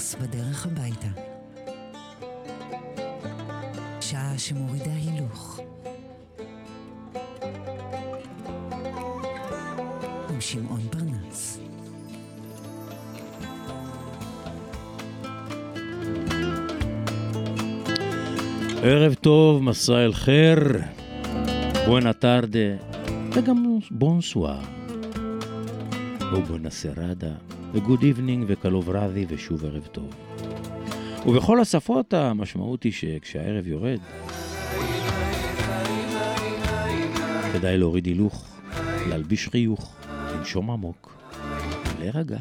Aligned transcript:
פרנס 0.00 0.14
בדרך 0.14 0.66
הביתה. 0.66 1.06
שעה 4.00 4.38
שמורידה 4.38 4.92
הילוך. 4.92 5.60
עם 10.30 10.40
שמעון 10.40 10.80
פרנס. 10.90 11.60
ערב 18.82 19.14
טוב, 19.14 19.62
מסע 19.62 20.04
אל 20.04 20.12
חיר, 20.12 20.58
בואנה 21.86 22.12
טרדה, 22.12 22.58
וגם 23.32 23.78
בונסואר, 23.90 24.60
ובואנה 26.32 26.70
סרדה, 26.70 27.34
וגוד 27.72 28.02
איבנינג 28.02 28.44
וקלוב 28.48 28.90
רבי 28.90 29.26
ושוב 29.28 29.64
ערב 29.64 29.86
טוב. 29.86 30.14
ובכל 31.26 31.60
השפות 31.60 32.14
המשמעות 32.14 32.82
היא 32.82 32.92
שכשהערב 32.92 33.66
יורד, 33.66 33.98
כדאי 37.52 37.78
להוריד 37.78 38.06
הילוך, 38.06 38.58
להלביש 39.08 39.48
חיוך, 39.48 39.96
לנשום 40.34 40.70
עמוק, 40.70 41.22
להירגע. 42.00 42.38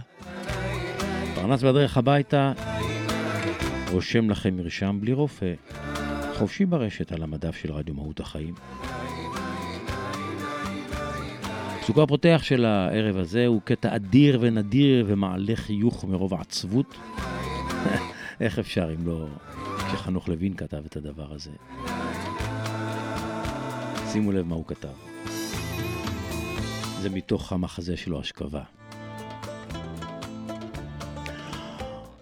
פרנס 1.36 1.64
בדרך 1.64 1.98
הביתה, 1.98 2.54
רושם 3.92 4.30
לכם 4.30 4.58
מרשם 4.58 4.98
בלי 5.02 5.14
רופא, 5.14 5.54
חופשי 6.38 6.66
ברשת 6.66 7.12
על 7.12 7.24
המדף 7.24 7.56
של 7.56 7.72
רדיו 7.72 7.94
מהות 7.94 8.20
החיים. 8.20 8.54
פסוקו 11.90 12.04
הפותח 12.04 12.42
של 12.44 12.66
הערב 12.66 13.18
הזה 13.18 13.48
הוא 13.48 13.62
קטע 13.62 13.96
אדיר 13.96 14.38
ונדיר 14.42 15.06
ומעלה 15.08 15.56
חיוך 15.56 16.06
מרוב 16.06 16.34
העצבות. 16.34 16.96
איך 18.42 18.60
אפשר 18.60 18.94
אם 18.94 19.08
לא 19.08 19.28
כשחנוך 19.88 20.30
לוין 20.30 20.54
כתב 20.54 20.86
את 20.86 20.98
הדבר 20.98 21.34
הזה? 21.34 21.52
שימו 24.12 24.32
לב 24.32 24.46
מה 24.46 24.56
הוא 24.56 24.66
כתב. 24.66 24.88
זה 27.02 27.10
מתוך 27.10 27.54
המחזה 27.54 27.98
שלו, 27.98 28.22
אשכבה. 28.22 28.64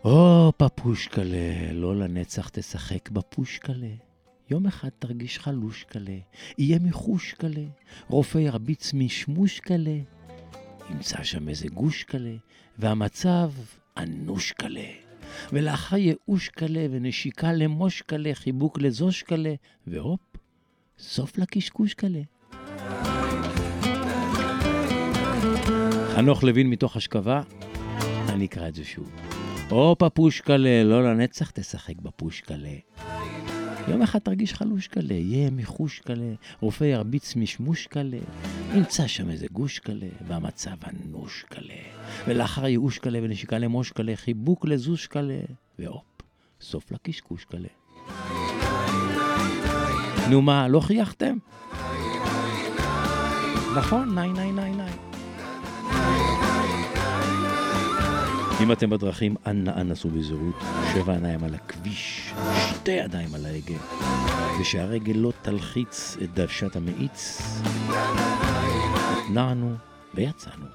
או, 0.04 0.52
פפושקלה, 0.58 1.72
לא 1.74 1.96
לנצח 1.96 2.50
תשחק 2.50 3.10
בפושקלה. 3.10 3.94
יום 4.50 4.66
אחד 4.66 4.90
תרגיש 5.00 5.40
חלוש 5.40 5.84
כלה, 5.84 6.18
יהיה 6.58 6.80
מחוש 6.80 7.34
כלה, 7.34 7.66
רופא 8.10 8.38
ירביץ 8.38 8.94
משמוש 8.94 9.60
כלה, 9.60 9.98
ימצא 10.90 11.24
שם 11.24 11.50
איזה 11.50 11.68
גוש 11.68 12.04
כלה, 12.04 12.36
והמצב 12.80 13.52
אנוש 13.98 14.52
כלה. 14.52 14.88
ולאחר 15.54 15.98
ייאוש 15.98 16.50
כלה 16.50 16.86
ונשיקה 16.92 17.54
למוש 17.54 18.02
כלה, 18.02 18.32
חיבוק 18.34 18.80
לזוש 18.80 19.24
כלה, 19.24 19.54
והופ, 19.88 20.20
סוף 21.00 21.38
לקשקוש 21.38 21.94
כלה. 21.94 22.22
חנוך 26.16 26.44
לוין 26.44 26.70
מתוך 26.70 26.98
אשכבה, 26.98 27.42
אני 28.30 28.46
אקרא 28.46 28.68
את 28.68 28.76
זה 28.76 28.84
שוב. 28.84 29.12
או 29.72 29.96
פפושקלה, 30.00 30.84
לא 30.84 31.04
לנצח 31.04 31.52
תשחק 31.52 31.96
בפושקלה. 32.02 32.76
יום 33.88 34.02
אחד 34.02 34.20
תרגיש 34.20 34.54
חלוש 34.54 34.88
כלה, 34.88 35.14
יהיה 35.14 35.50
מחוש 35.50 36.00
כלה, 36.00 36.34
רופא 36.60 36.84
ירביץ 36.84 37.36
משמוש 37.36 37.88
כלה, 37.88 38.18
ימצא 38.74 39.08
שם 39.08 39.30
איזה 39.30 39.46
גוש 39.52 39.80
כלה, 39.80 40.08
והמצב 40.28 40.76
אנוש 40.88 41.46
כלה. 41.52 41.74
ולאחר 42.28 42.68
ייאוש 42.68 42.98
כלה 42.98 43.20
ונשיקה 43.24 43.58
למוש 43.58 43.92
כלה, 43.92 44.16
חיבוק 44.16 44.66
לזוש 44.66 45.08
כלה, 45.08 45.40
והופ, 45.80 46.22
סוף 46.62 46.92
לקשקוש 46.92 47.46
כלה. 47.46 47.68
נו 50.30 50.42
מה, 50.42 50.68
לא 50.68 50.80
חייכתם? 50.80 51.38
נכון, 53.78 54.16
ניי 54.16 54.30
ניי 54.30 54.52
ניי 54.52 54.72
ניי. 54.76 54.92
אם 58.64 58.72
אתם 58.72 58.90
בדרכים, 58.90 59.36
אנא 59.46 59.72
אנא 59.82 59.96
סעו 59.96 60.10
בזהירות, 60.10 60.56
שבע 60.94 61.14
עיניים 61.14 61.44
על 61.44 61.56
הכביש, 61.56 62.27
שתי 62.70 62.92
ידיים 62.92 63.36
על 63.36 63.46
ההגה, 63.46 63.80
ושהרגל 64.62 65.14
לא 65.16 65.32
תלחיץ 65.42 66.18
את 66.24 66.34
דוושת 66.34 66.76
המאיץ. 66.76 67.42
התנענו 69.28 69.76
ויצאנו. 70.16 70.66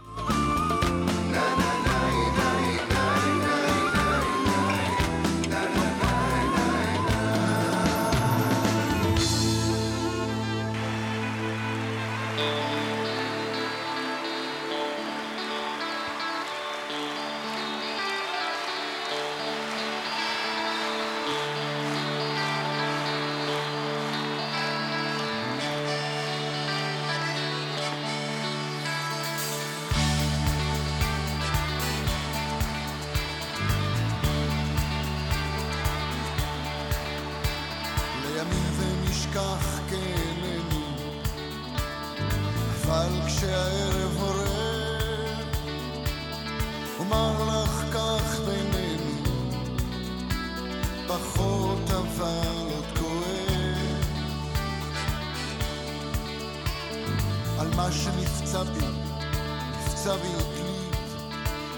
בי 60.07 60.29
עתלית, 60.35 60.97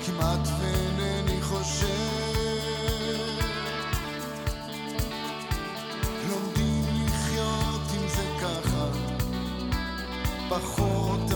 כמעט 0.06 0.48
ואינני 0.60 1.42
חושב. 1.42 1.88
לומדים 6.28 6.84
לחיות 7.06 7.82
עם 7.94 8.08
זה 8.08 8.24
ככה, 8.40 8.86
פחות 10.48 11.30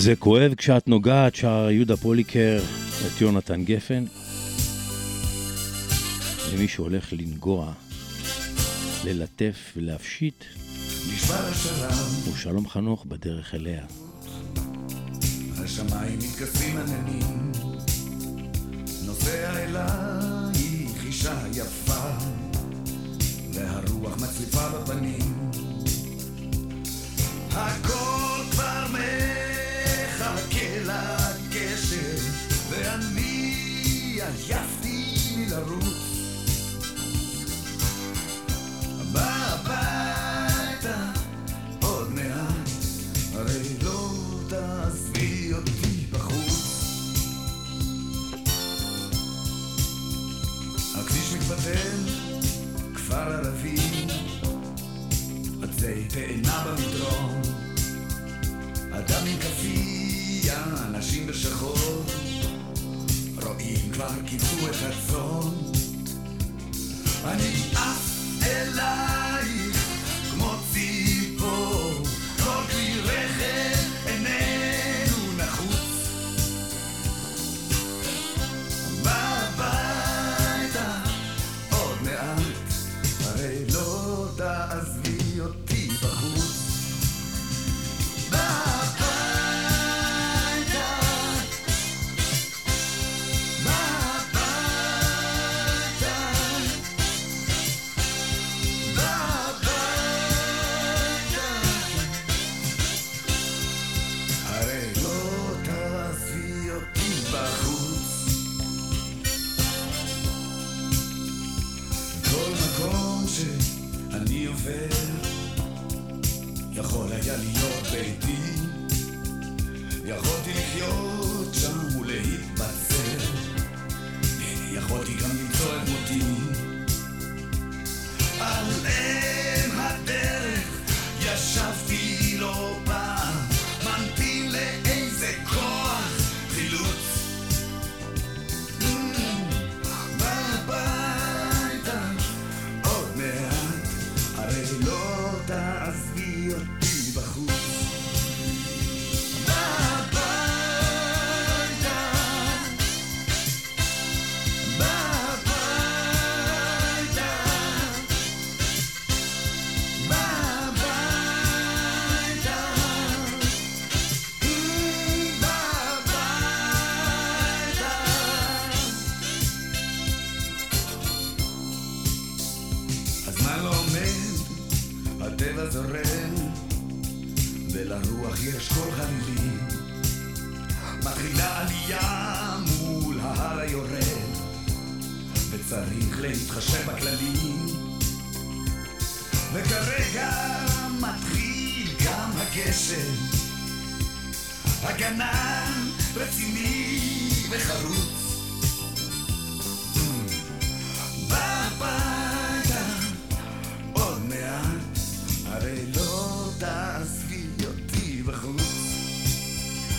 זה 0.00 0.16
כואב 0.16 0.54
כשאת 0.54 0.88
נוגעת, 0.88 1.34
שר 1.34 1.70
יהודה 1.70 1.96
פוליקר 1.96 2.60
את 3.06 3.20
יונתן 3.20 3.64
גפן. 3.64 4.04
למי 6.52 6.68
שהולך 6.68 7.12
לנגוע, 7.12 7.72
ללטף 9.04 9.72
ולהפשיט, 9.76 10.44
הוא 12.24 12.36
שלום 12.36 12.68
חנוך 12.68 13.04
בדרך 13.04 13.54
אליה. 13.54 13.84
השמיים 15.64 16.18
מתכסים 16.18 16.76
עננים, 16.76 17.52
נוסע 19.06 19.64
אלייך 19.64 21.04
אישה 21.06 21.34
יפה, 21.52 22.10
והרוח 23.52 24.16
מצליפה 24.16 24.68
בפנים. 24.68 25.50
הכל 27.50 28.42
כבר 28.50 28.86
מת 28.92 29.57
התעייפתי 34.28 35.04
מלרוץ 35.36 36.18
בא 39.12 39.54
הביתה 39.54 41.12
עוד 41.82 42.12
מעט, 42.12 42.68
הרי 43.34 43.62
לא 43.82 44.10
תעזבי 44.48 45.52
אותי 45.52 46.06
בחוץ. 46.10 46.84
הכביש 50.94 51.32
מתבטל, 51.32 51.98
כפר 52.94 53.32
ערבי, 53.32 53.76
עצי 55.62 56.04
תאנה 56.08 56.64
במדרום, 56.66 57.42
אדם 58.90 59.26
עם 59.26 59.38
כאפיה, 59.38 60.64
אנשים 60.86 61.26
בשחור. 61.26 62.17
כבר 63.98 64.08
כיבדו 64.26 64.66
את 64.66 64.74
הצאן. 64.74 65.48
אני 67.24 67.62
עף 67.72 68.42
אלייך 68.46 69.77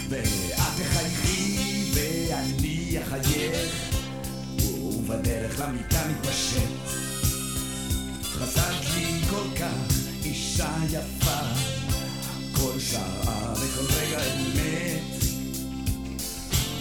ואת 0.10 0.58
תחייכי 0.78 1.92
ואני 1.94 2.98
אחייך, 3.04 3.92
ובדרך 4.62 5.60
למיטה 5.60 6.02
מתפשט. 6.10 6.70
חזרת 8.24 8.84
לי 8.96 9.22
כל 9.30 9.48
כך 9.60 9.94
אישה 10.26 10.72
יפה, 10.90 11.40
כל 12.52 12.80
שעה 12.80 13.54
וכל 13.54 13.94
רגע 13.94 14.20
אמת. 14.34 15.24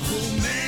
ומכסה 0.08 0.67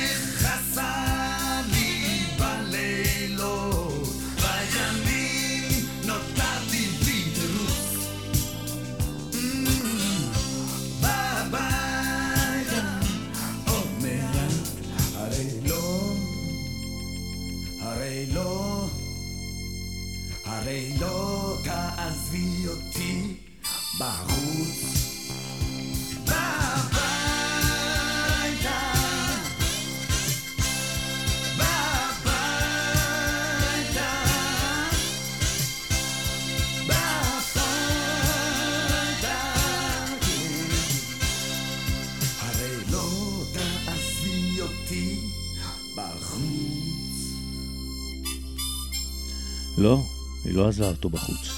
לא, 49.81 49.99
היא 50.45 50.53
לא 50.53 50.67
עזבה 50.67 50.89
אותו 50.89 51.09
בחוץ. 51.09 51.49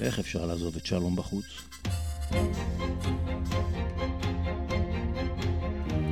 איך 0.00 0.18
אפשר 0.18 0.46
לעזוב 0.46 0.76
את 0.76 0.86
שלום 0.86 1.16
בחוץ? 1.16 1.44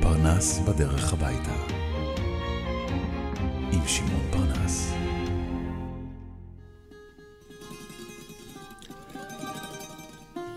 פרנס 0.01 0.59
בדרך 0.59 1.13
הביתה. 1.13 1.55
עם 3.71 3.87
שמעון 3.87 4.31
פרנס. 4.31 4.91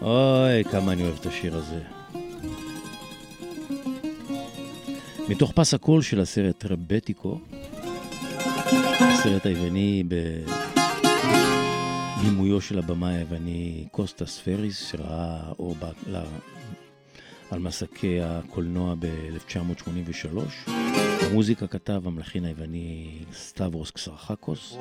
אוי, 0.03 0.65
כמה 0.71 0.93
אני 0.93 1.03
אוהב 1.03 1.17
את 1.21 1.27
השיר 1.27 1.57
הזה. 1.57 1.83
מתוך 5.29 5.53
פס 5.53 5.75
הקול 5.75 6.03
של 6.03 6.21
הסרט 6.21 6.65
רבטיקו, 6.65 7.41
הסרט 9.23 9.47
היווני 9.47 10.05
בבימויו 12.19 12.61
של 12.61 12.79
הבמאי 12.79 13.15
היווני 13.15 13.85
קוסטס 13.91 14.39
פריס, 14.39 14.91
שראה 14.91 15.53
אור. 15.59 15.77
על 17.53 17.59
מסכי 17.59 18.19
הקולנוע 18.23 18.95
ב-1983. 18.99 20.39
המוזיקה 21.23 21.67
כתב 21.67 22.03
המלחין 22.05 22.45
היווני 22.45 23.19
סטברוס 23.35 23.91
קסרחקוס, 23.91 24.77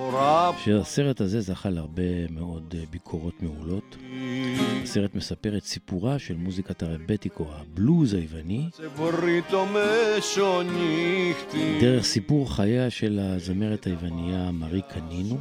שהסרט 0.63 1.21
הזה 1.21 1.41
זכה 1.41 1.69
להרבה 1.69 2.27
מאוד 2.29 2.75
אה, 2.77 2.83
ביקורות 2.89 3.43
מעולות. 3.43 3.97
הסרט 4.83 5.15
מספר 5.15 5.57
את 5.57 5.63
סיפורה 5.63 6.19
של 6.19 6.35
מוזיקת 6.37 6.83
הרבטיקו, 6.83 7.45
הבלוז 7.51 8.13
היווני, 8.13 8.69
דרך 11.81 12.03
סיפור 12.03 12.55
חייה 12.55 12.89
של 12.89 13.19
הזמרת 13.21 13.85
היווניה 13.85 14.51
מארי 14.51 14.81
קנינו, 14.81 15.37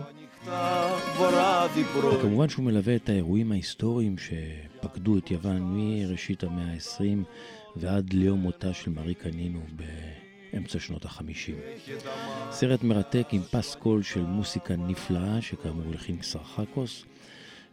וכמובן 2.15 2.49
שהוא 2.49 2.65
מלווה 2.65 2.97
את 2.97 3.09
האירועים 3.09 3.53
ההיסטוריים 3.53 4.17
שפקדו 4.19 5.19
את 5.19 5.31
יוון 5.31 5.59
מראשית 5.63 6.45
המאה 6.45 6.65
ה-20 6.65 7.25
ועד 7.77 8.13
ליום 8.13 8.41
מותה 8.41 8.75
של 8.75 8.91
מארי 8.91 9.15
קנינו 9.15 9.61
באמצע 10.53 10.79
שנות 10.81 11.05
ה-50. 11.05 11.53
סרט 12.51 12.83
מרתק 12.83 13.27
עם 13.33 13.43
פס 13.43 13.75
קול 13.75 14.03
של 14.03 14.23
מוסיקה 14.23 14.77
נפלאה, 14.77 15.43
שכאמור 15.43 15.85
הלחין 15.93 16.17
קסרחקוס, 16.17 17.05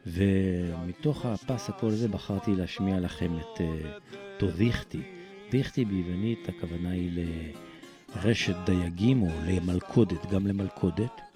ומתוך 0.08 1.26
הפס 1.26 1.70
הקול 1.70 1.90
הזה 1.90 2.08
בחרתי 2.08 2.52
להשמיע 2.52 3.00
לכם 3.00 3.38
את 3.38 3.58
uh, 3.58 3.62
תודיכטי. 4.38 5.02
דיכטי 5.52 5.86
ביוונית, 5.86 6.50
הכוונה 6.50 6.90
היא 6.90 7.26
לרשת 8.16 8.56
דייגים 8.66 9.22
או 9.22 9.28
למלכודת, 9.48 10.26
גם 10.32 10.48
למלכודת. 10.48 11.27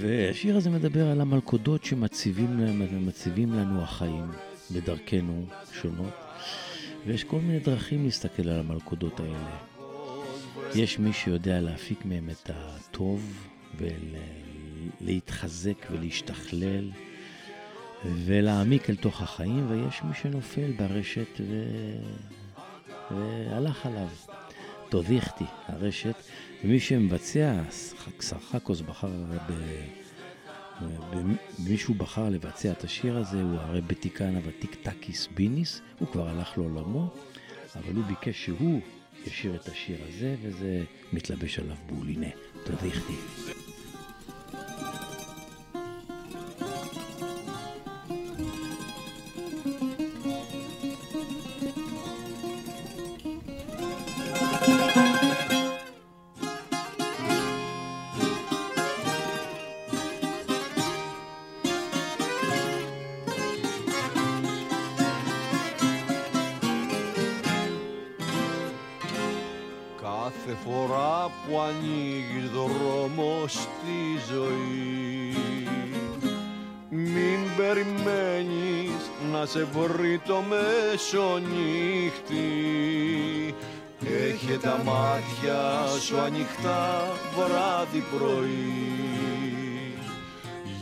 והשיר 0.00 0.56
הזה 0.56 0.70
מדבר 0.70 1.06
על 1.06 1.20
המלכודות 1.20 1.84
שמציבים 1.84 2.60
להם- 2.60 2.82
לנו 3.52 3.82
החיים 3.82 4.26
בדרכנו 4.70 5.46
שונות, 5.72 6.14
ויש 7.06 7.24
כל 7.24 7.40
מיני 7.40 7.58
דרכים 7.58 8.04
להסתכל 8.04 8.48
על 8.48 8.60
המלכודות 8.60 9.20
האלה. 9.20 9.56
יש 10.74 10.98
מי 10.98 11.12
שיודע 11.12 11.60
להפיק 11.60 12.04
מהם 12.04 12.30
את 12.30 12.50
הטוב 12.54 13.48
ולהתחזק 15.00 15.86
ולהשתכלל 15.90 16.90
ולהעמיק 18.24 18.90
אל 18.90 18.96
תוך 18.96 19.22
החיים, 19.22 19.70
ויש 19.70 20.02
מי 20.02 20.14
שנופל 20.22 20.72
ברשת 20.78 21.40
ו... 21.40 21.64
והלך 23.10 23.86
עליו. 23.86 24.08
תודיכטי, 24.88 25.44
הרשת, 25.68 26.14
ומי 26.64 26.80
שמבצע, 26.80 27.62
סרחקוס 28.20 28.80
בחר 28.80 29.10
ב... 29.48 29.52
מישהו 31.58 31.94
בחר 31.94 32.28
לבצע 32.28 32.72
את 32.72 32.84
השיר 32.84 33.16
הזה, 33.16 33.42
הוא 33.42 33.58
הרי 33.58 33.80
בתיקן 33.80 34.34
הוותיק 34.36 34.74
טקיס 34.82 35.28
ביניס, 35.34 35.80
הוא 35.98 36.08
כבר 36.08 36.28
הלך 36.28 36.58
לעולמו, 36.58 37.14
אבל 37.76 37.94
הוא 37.96 38.04
ביקש 38.04 38.44
שהוא 38.44 38.80
ישיר 39.26 39.54
את 39.54 39.68
השיר 39.68 39.98
הזה, 40.08 40.36
וזה 40.42 40.84
מתלבש 41.12 41.58
עליו 41.58 41.76
בול. 41.88 42.08
הנה, 42.08 42.28
Κάθε 70.54 70.70
φορά 70.70 71.30
που 71.30 71.60
ανοίγεις 71.60 72.50
δρόμο 72.50 73.44
στη 73.46 73.98
ζωή. 74.32 75.36
Μην 76.90 77.40
περιμένεις 77.56 79.10
να 79.32 79.46
σε 79.46 79.66
βρει 79.72 80.20
το 80.26 80.42
μεσονύχτη. 80.48 81.34
Έχε 84.04 84.58
τα 84.58 84.80
μάτια 84.84 85.86
σου 86.00 86.20
ανοιχτά 86.20 87.08
βράδυ 87.36 88.04
πρωί. 88.18 88.92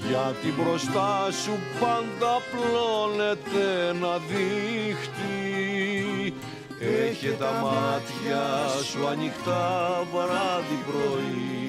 Γιατί 0.09 0.49
μπροστά 0.57 1.29
σου 1.45 1.59
πάντα 1.81 2.35
πλώνεται 2.51 3.89
ένα 3.89 4.19
δίχτυ 4.19 5.92
Έχε 6.83 7.31
τα 7.39 7.53
μάτια 7.63 8.69
σου 8.83 9.07
ανοιχτά 9.07 10.07
βράδυ 10.13 10.83
πρωί. 10.87 11.63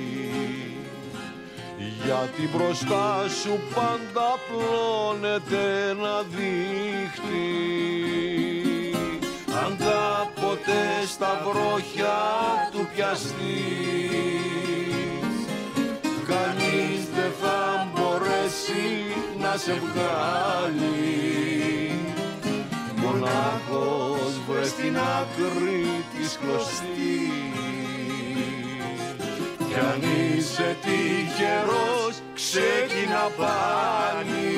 Γιατί 1.77 2.49
μπροστά 2.53 3.25
σου 3.41 3.59
πάντα 3.75 4.39
πλώνεται 4.47 5.89
ένα 5.89 6.21
δίχτυ. 6.21 7.73
Αν 9.65 9.77
κάποτε 9.77 11.05
στα 11.07 11.41
βρόχια 11.45 12.19
του 12.71 12.87
πιαστείς 12.95 14.43
κανείς 16.27 17.01
δεν 17.15 17.31
θα 17.41 17.87
μπορέσει 17.93 18.85
να 19.39 19.57
σε 19.57 19.73
βγάλει 19.73 21.23
μονάχος 23.23 24.33
βρες 24.47 24.73
την 24.73 24.97
άκρη 24.97 26.05
της 26.13 26.39
κλωστής. 26.41 27.53
Κι 29.67 29.75
αν 29.79 30.01
είσαι 30.01 30.77
τυχερός 30.81 32.15
ξεκινά 32.33 33.25
πάλι 33.37 34.51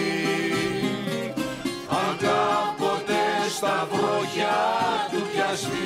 Αν 1.89 2.17
κάποτε 2.17 3.21
στα 3.55 3.87
βροχιά 3.91 4.63
του 5.11 5.21
πιαστείς 5.31 5.85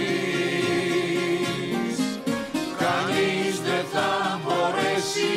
Κανείς 2.77 3.61
δεν 3.61 3.85
θα 3.93 4.39
μπορέσει 4.43 5.33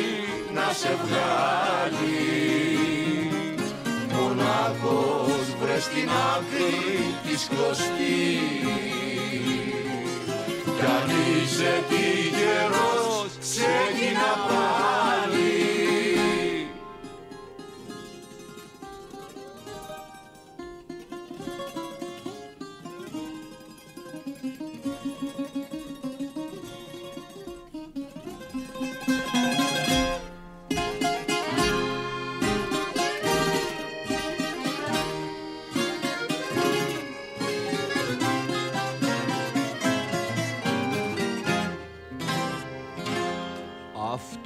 να 0.53 0.73
σε 0.73 0.97
βγάλει 1.03 2.92
Μονάχος 4.63 5.47
βρες 5.61 5.87
την 5.87 6.09
άκρη 6.35 7.15
της 7.23 7.47
κλωστής. 7.49 8.93
Κι 10.77 10.85
αν 10.95 11.09
είσαι 11.09 11.83
τυχερός, 11.89 13.31
ξεκινά 13.41 14.31
πάλι 14.47 15.32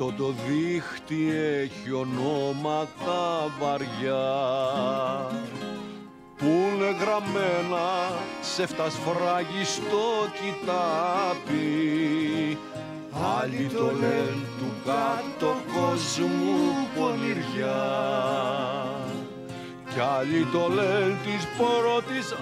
Αυτό 0.09 0.23
το 0.23 0.33
δίχτυ 0.47 1.29
έχει 1.35 1.91
ονόματα 1.91 3.51
βαριά. 3.59 4.25
Που 6.37 6.45
είναι 6.45 6.95
γραμμένα 6.99 7.87
σε 8.41 8.65
φτασφράγιστο 8.65 10.05
κοιτάπι 10.37 11.57
Άλλοι 13.41 13.69
το 13.73 13.85
λένε 13.85 14.45
του 14.57 14.71
κάτω 14.85 15.55
κόσμου 15.73 16.87
πονηριά 16.95 17.83
κι 19.93 19.99
άλλοι 20.17 20.47
το 20.51 20.67
λένε 20.73 21.17
της 21.23 21.47
πρώτης 21.57 22.35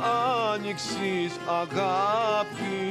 άνοιξης 0.54 1.39
αγάπη 1.62 2.82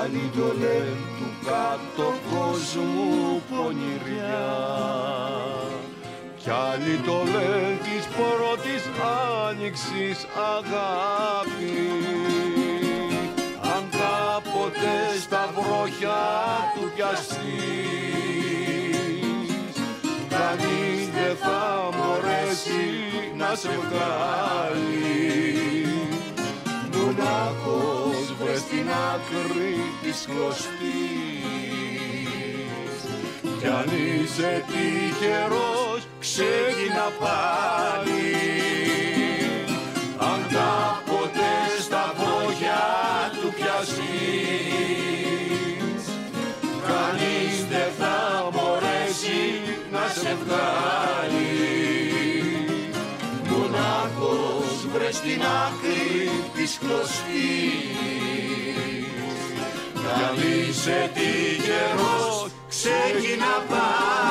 Άλλοι 0.00 0.30
το 0.36 0.46
λένε 0.58 0.96
του 1.18 1.27
κάτω 1.48 2.08
κόσμου 2.30 3.42
πονηριά. 3.50 4.48
Κι 6.36 6.50
άλλοι 6.50 6.96
το 7.06 7.18
λένε 7.32 7.78
της 7.82 8.04
πρώτης 8.16 8.82
άνοιξης 9.48 10.26
αγάπη. 10.54 11.76
Αν 13.74 13.82
κάποτε 13.90 14.94
στα 15.20 15.48
βρόχια 15.54 16.22
του 16.74 16.84
πιαστείς 16.94 17.98
Κανείς 20.28 21.08
δεν 21.14 21.36
θα 21.36 21.88
μπορέσει 21.96 22.84
να 23.36 23.54
σε 23.54 23.68
βγάλει 23.68 25.28
μονάχος 27.18 28.34
βρες 28.40 28.62
την 28.62 28.88
άκρη 29.12 29.76
της 30.02 30.26
κλωστής. 30.26 31.38
Κι 33.58 33.66
αν 33.66 33.88
είσαι 33.88 34.64
τυχερός 34.66 36.08
ξεκινά 36.20 37.08
πάλι. 37.20 38.34
Αν 40.18 40.40
κάποτε 40.54 41.50
στα 41.80 42.14
πόδια 42.16 42.82
του 43.40 43.52
πιαστείς 43.54 44.82
κανείς 46.86 47.56
δεν 47.70 47.90
θα 47.98 48.16
μπορέσει 48.52 49.40
να 49.92 50.04
σε 50.20 50.36
βγάλει. 50.44 51.52
Μονάχος 53.50 54.86
βρες 54.92 55.20
την 55.20 55.42
άκρη 55.42 56.47
της 56.68 56.78
κλωστής. 56.78 57.88
Καλή 59.94 60.72
σε 60.72 61.10
τη 61.14 61.30
γερός, 61.64 62.50
ξεκινά 62.68 63.64
πάλι. 63.68 64.27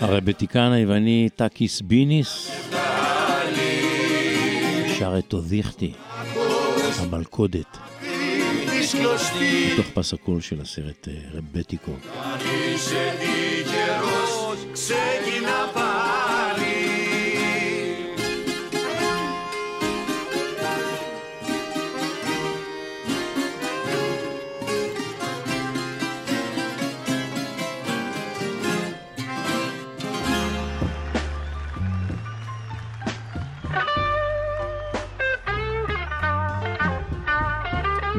הרבטיקן 0.00 0.72
היווני 0.72 1.28
טאקיס 1.36 1.80
ביניס 1.80 2.50
שר 4.98 5.18
את 5.18 5.32
Το 5.32 5.45
δίχτυ, 5.45 5.92
המלכודת, 6.98 7.78
בתוך 9.74 9.86
פסקול 9.94 10.40
של 10.40 10.60
הסרט 10.60 11.08
אה, 11.08 11.14
רבטיקו. 11.32 11.92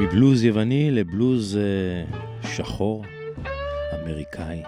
מבלוז 0.00 0.44
יווני 0.44 0.90
לבלוז 0.90 1.56
אה, 1.56 2.04
שחור, 2.48 3.04
אמריקאי. 3.94 4.62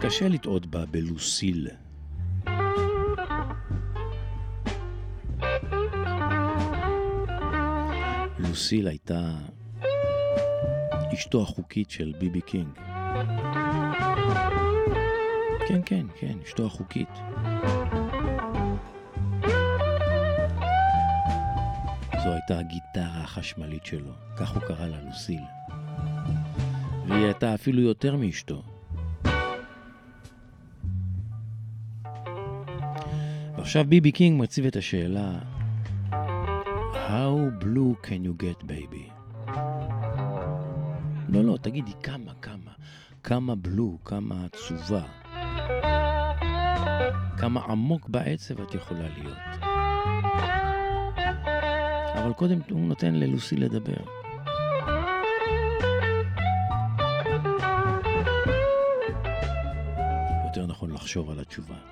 קשה 0.00 0.28
לטעות 0.28 0.66
בה 0.66 0.86
בלוסיל. 0.86 1.68
לוסיל 8.38 8.88
הייתה 8.88 9.30
אשתו 11.14 11.42
החוקית 11.42 11.90
של 11.90 12.12
ביבי 12.18 12.40
קינג. 12.40 12.78
כן, 15.68 15.80
כן, 15.86 16.06
כן, 16.20 16.38
אשתו 16.44 16.66
החוקית. 16.66 17.08
זו 22.28 22.34
הייתה 22.34 22.58
הגיטרה 22.58 23.22
החשמלית 23.22 23.86
שלו, 23.86 24.12
כך 24.36 24.50
הוא 24.54 24.62
קרא 24.62 24.86
לה 24.86 24.96
לוסיל. 25.06 25.40
והיא 27.08 27.24
הייתה 27.24 27.54
אפילו 27.54 27.80
יותר 27.82 28.16
מאשתו. 28.16 28.62
ועכשיו 33.56 33.84
ביבי 33.88 34.12
קינג 34.12 34.42
מציב 34.42 34.66
את 34.66 34.76
השאלה 34.76 35.38
How 36.92 37.64
blue 37.64 38.06
can 38.06 38.24
you 38.26 38.42
get 38.42 38.64
baby? 38.64 39.30
לא, 41.28 41.44
לא, 41.44 41.56
תגידי 41.62 41.92
כמה, 42.02 42.32
כמה. 42.42 42.70
כמה 43.22 43.54
בלו, 43.54 43.98
כמה 44.04 44.44
עצובה. 44.44 45.02
כמה 47.38 47.60
עמוק 47.60 48.08
בעצב 48.08 48.60
את 48.60 48.74
יכולה 48.74 49.08
להיות. 49.18 49.67
אבל 52.28 52.36
קודם 52.36 52.58
הוא 52.70 52.80
נותן 52.80 53.14
ללוסי 53.14 53.56
לדבר. 53.56 53.96
יותר 60.46 60.66
נכון 60.66 60.90
לחשוב 60.90 61.30
על 61.30 61.40
התשובה. 61.40 61.87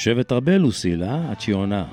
חושבת 0.00 0.32
הרבה 0.32 0.58
לוסילה, 0.58 1.30
עד 1.30 1.40
שהיא 1.40 1.54
עונה. 1.54 1.84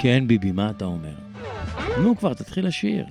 כן, 0.00 0.24
ביבי, 0.26 0.52
מה 0.52 0.70
אתה 0.70 0.84
אומר? 0.84 1.14
נו 2.02 2.16
כבר, 2.16 2.34
תתחיל 2.34 2.66
לשיר. 2.66 3.04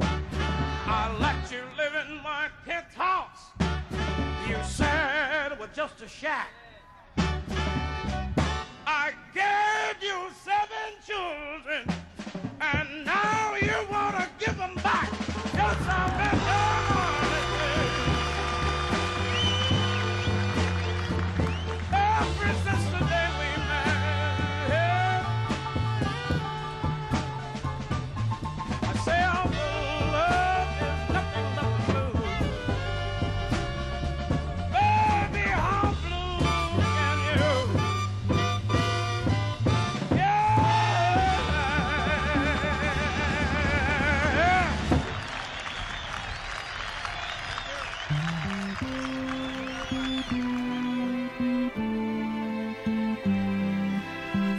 I 0.00 1.16
let 1.20 1.50
you 1.52 1.62
live 1.76 1.94
in 2.06 2.22
my 2.22 2.48
penthouse. 2.64 3.52
You 4.48 4.56
said 4.64 5.52
it 5.52 5.58
was 5.58 5.70
just 5.74 6.02
a 6.02 6.08
shack. 6.08 6.48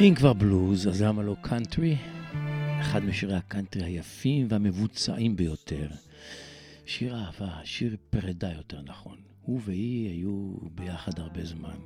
אם 0.09 0.15
כבר 0.15 0.33
בלוז, 0.33 0.87
אז 0.87 1.01
למה 1.01 1.23
לא 1.23 1.35
קאנטרי? 1.41 1.97
אחד 2.81 3.03
משירי 3.03 3.35
הקאנטרי 3.35 3.83
היפים 3.83 4.47
והמבוצעים 4.49 5.35
ביותר. 5.35 5.89
שיר 6.85 7.15
אהבה, 7.15 7.59
שיר 7.63 7.97
פרידה 8.09 8.51
יותר 8.51 8.81
נכון. 8.81 9.17
הוא 9.41 9.61
והיא 9.65 10.09
היו 10.09 10.53
ביחד 10.75 11.19
הרבה 11.19 11.45
זמן. 11.45 11.77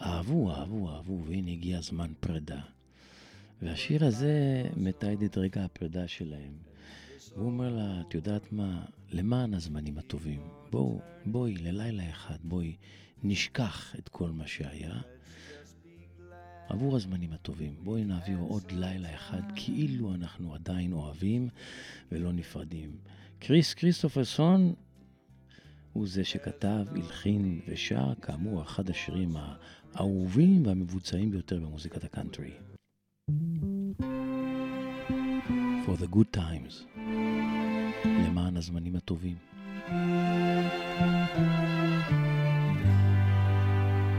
אהבו, 0.00 0.52
אהבו, 0.52 0.90
אהבו, 0.90 1.24
והנה 1.26 1.50
הגיע 1.50 1.80
זמן 1.80 2.12
פרידה. 2.20 2.60
והשיר 3.62 4.04
הזה 4.04 4.62
מתעד 4.76 5.22
את 5.22 5.38
רגע 5.38 5.64
הפרידה 5.64 6.08
שלהם. 6.08 6.52
הוא 7.34 7.46
אומר 7.46 7.76
לה, 7.76 8.00
את 8.00 8.14
יודעת 8.14 8.52
מה, 8.52 8.84
למען 9.12 9.54
הזמנים 9.54 9.98
הטובים, 9.98 10.40
בואו, 10.70 11.00
בואי, 11.26 11.54
ללילה 11.54 12.10
אחד, 12.10 12.38
בואי, 12.42 12.76
נשכח 13.22 13.94
את 13.98 14.08
כל 14.08 14.30
מה 14.30 14.46
שהיה, 14.46 15.00
עבור 16.68 16.96
הזמנים 16.96 17.32
הטובים. 17.32 17.74
בואי 17.82 18.04
נעביר 18.04 18.38
עוד 18.38 18.72
לילה 18.72 19.14
אחד 19.14 19.42
כאילו 19.54 20.14
אנחנו 20.14 20.54
עדיין 20.54 20.92
אוהבים 20.92 21.48
ולא 22.12 22.32
נפרדים. 22.32 22.90
קריס 23.38 23.74
כריסטופרסון 23.74 24.74
הוא 25.92 26.06
זה 26.08 26.24
שכתב, 26.24 26.84
הלחין 26.90 27.60
ושר, 27.68 28.14
כאמור, 28.22 28.62
אחד 28.62 28.90
השירים 28.90 29.36
האהובים 29.94 30.66
והמבוצעים 30.66 31.30
ביותר 31.30 31.60
במוזיקת 31.60 32.04
הקאנטרי. 32.04 32.52
For 35.86 35.96
the 36.02 36.06
good 36.14 36.36
times. 36.36 37.00
למען 38.04 38.56
הזמנים 38.56 38.96
הטובים. 38.96 39.36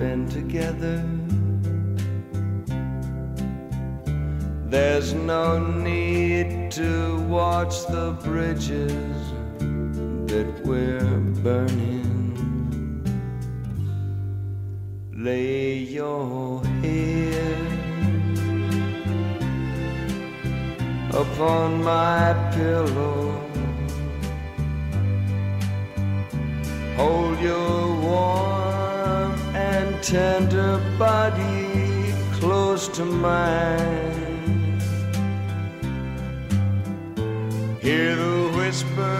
been 0.00 0.26
together. 0.30 1.04
There's 4.64 5.12
no 5.12 5.58
need 5.58 6.70
to 6.70 7.20
watch 7.28 7.86
the 7.86 8.16
bridges 8.24 9.12
that 10.32 10.48
we're 10.64 11.18
burning. 11.44 12.32
Lay 15.12 15.74
your 15.74 16.64
head 16.82 17.58
upon 21.12 21.84
my 21.84 22.32
pillow. 22.54 23.38
Hold 26.96 27.38
your 27.40 28.00
warm 28.00 28.69
tender 30.02 30.80
body 30.98 32.14
close 32.38 32.88
to 32.88 33.04
mine. 33.04 34.80
Hear 37.80 38.16
the 38.16 38.52
whisper 38.56 39.18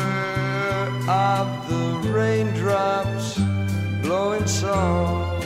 of 1.08 1.68
the 1.68 2.08
raindrops 2.10 3.38
blowing 4.02 4.46
soft 4.46 5.44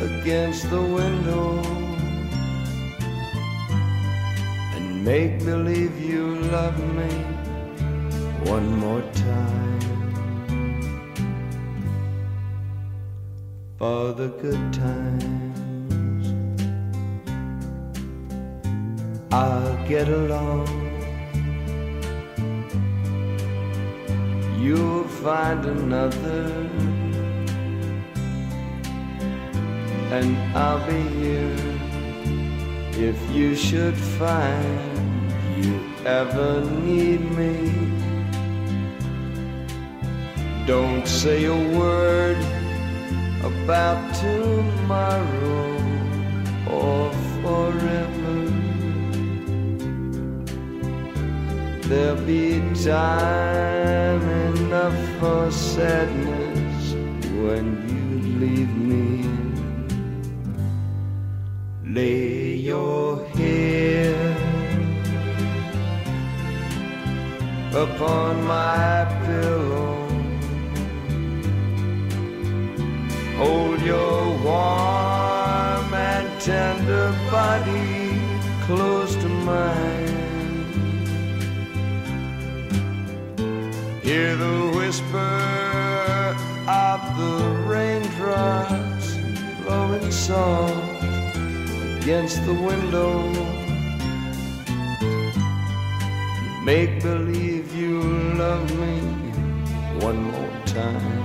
against 0.00 0.70
the 0.70 0.80
window. 0.80 1.62
And 4.74 5.04
make 5.04 5.38
believe 5.40 6.00
you 6.00 6.36
love 6.56 6.78
me 6.94 7.12
one 8.50 8.78
more 8.78 9.02
time. 9.12 9.81
For 13.82 14.12
the 14.12 14.28
good 14.40 14.72
times. 14.72 16.26
I'll 19.32 19.76
get 19.88 20.08
along. 20.08 20.68
You'll 24.60 25.08
find 25.24 25.64
another, 25.64 26.44
and 30.16 30.30
I'll 30.56 30.86
be 30.86 31.02
here 31.18 31.56
if 33.10 33.18
you 33.34 33.56
should 33.56 33.96
find 33.96 35.32
you 35.58 35.74
ever 36.06 36.60
need 36.86 37.20
me. 37.32 37.56
Don't 40.68 41.04
say 41.08 41.46
a 41.46 41.60
word 41.76 42.61
about 43.44 44.14
tomorrow 44.14 45.76
or 46.70 47.10
forever. 47.42 48.38
There'll 51.88 52.24
be 52.24 52.60
time 52.84 54.28
enough 54.52 54.98
for 55.18 55.50
sadness 55.50 56.92
when 57.42 57.66
you 57.90 58.04
leave 58.42 58.74
me. 58.76 59.06
Lay 61.84 62.54
your 62.54 63.26
head 63.26 64.36
upon 67.74 68.44
my 68.44 69.04
pillow 69.26 69.71
Hold 73.42 73.80
your 73.82 74.38
warm 74.44 75.92
and 75.92 76.28
tender 76.40 77.08
body 77.28 78.20
close 78.66 79.16
to 79.16 79.28
mine. 79.28 80.18
Hear 84.00 84.36
the 84.36 84.58
whisper 84.76 85.34
of 86.68 87.00
the 87.18 87.34
raindrops 87.66 89.08
blowing 89.64 90.12
soft 90.12 91.02
against 92.00 92.46
the 92.46 92.54
window. 92.54 93.12
Make 96.64 97.02
believe 97.02 97.74
you 97.74 98.02
love 98.44 98.70
me 98.78 99.00
one 100.06 100.22
more 100.30 100.56
time. 100.64 101.21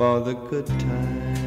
For 0.00 0.20
the 0.28 0.34
good 0.50 0.68
times. 0.82 1.38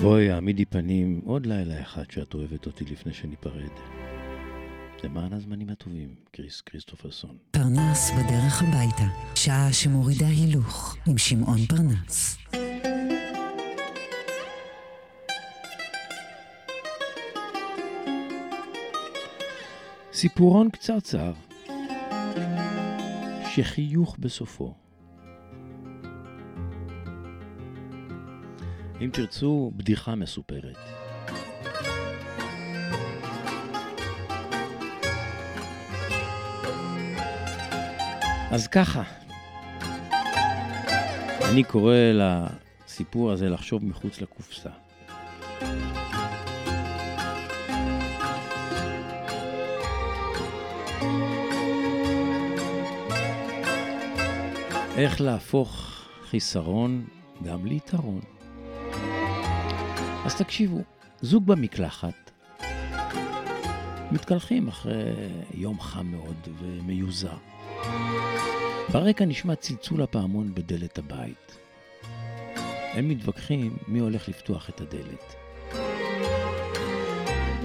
בואי, 0.00 0.30
העמידי 0.30 0.64
פנים 0.64 1.20
עוד 1.24 1.46
לילה 1.46 1.82
אחד 1.82 2.10
שאת 2.10 2.34
אוהבת 2.34 2.66
אותי 2.66 2.84
לפני 2.84 3.12
שניפרד. 3.12 3.70
למען 5.04 5.32
הזמנים 5.32 5.68
הטובים, 5.68 6.14
קריס 6.30 6.60
כריסטופרסון. 6.60 7.36
פרנס 7.50 8.10
בדרך 8.10 8.62
הביתה, 8.62 9.04
שעה 9.34 9.72
שמורידה 9.72 10.26
הילוך, 10.26 10.96
עם 11.06 11.18
שמעון 11.18 11.58
פרנס. 11.58 12.38
סיפורון 20.12 20.70
קצרצר, 20.70 21.32
שחיוך 23.54 24.16
בסופו. 24.18 24.85
אם 29.06 29.10
תרצו, 29.10 29.70
בדיחה 29.76 30.14
מסופרת. 30.14 30.76
אז 38.50 38.68
ככה, 38.68 39.02
אני 41.50 41.64
קורא 41.64 41.94
לסיפור 42.14 43.32
הזה 43.32 43.48
לחשוב 43.48 43.84
מחוץ 43.84 44.20
לקופסה. 44.20 44.70
איך 54.96 55.20
להפוך 55.20 56.02
חיסרון 56.30 57.06
גם 57.42 57.66
ליתרון. 57.66 58.35
אז 60.26 60.34
תקשיבו, 60.34 60.82
זוג 61.22 61.46
במקלחת, 61.46 62.30
מתקלחים 64.12 64.68
אחרי 64.68 65.12
יום 65.54 65.80
חם 65.80 66.06
מאוד 66.06 66.48
ומיוזע. 66.58 67.36
ברקע 68.92 69.24
נשמע 69.24 69.54
צלצול 69.54 70.02
הפעמון 70.02 70.54
בדלת 70.54 70.98
הבית. 70.98 71.58
הם 72.92 73.08
מתווכחים 73.08 73.76
מי 73.88 73.98
הולך 73.98 74.28
לפתוח 74.28 74.68
את 74.68 74.80
הדלת. 74.80 75.34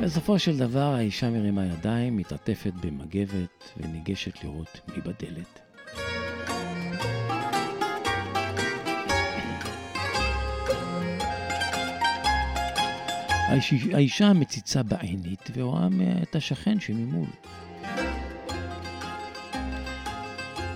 בסופו 0.02 0.40
של 0.40 0.58
דבר 0.58 0.94
האישה 0.94 1.30
מרימה 1.30 1.66
ידיים, 1.66 2.18
מתעטפת 2.18 2.74
במגבת 2.82 3.74
וניגשת 3.78 4.44
לראות 4.44 4.80
מי 4.88 5.02
בדלת. 5.02 5.71
האיש- 13.52 13.94
האישה 13.94 14.34
מציצה 14.34 14.84
בעינית 14.84 15.50
ורואה 15.54 15.88
את 16.24 16.36
השכן 16.36 16.80
שממול. 16.80 17.28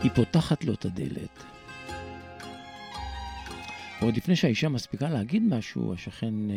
היא 0.04 0.12
פותחת 0.16 0.64
לו 0.64 0.74
את 0.74 0.86
הדלת. 0.86 1.44
ועוד 4.02 4.18
לפני 4.18 4.36
שהאישה 4.36 4.70
מספיקה 4.70 5.10
להגיד 5.10 5.44
משהו, 5.44 5.94
השכן 5.94 6.34
אה, 6.50 6.56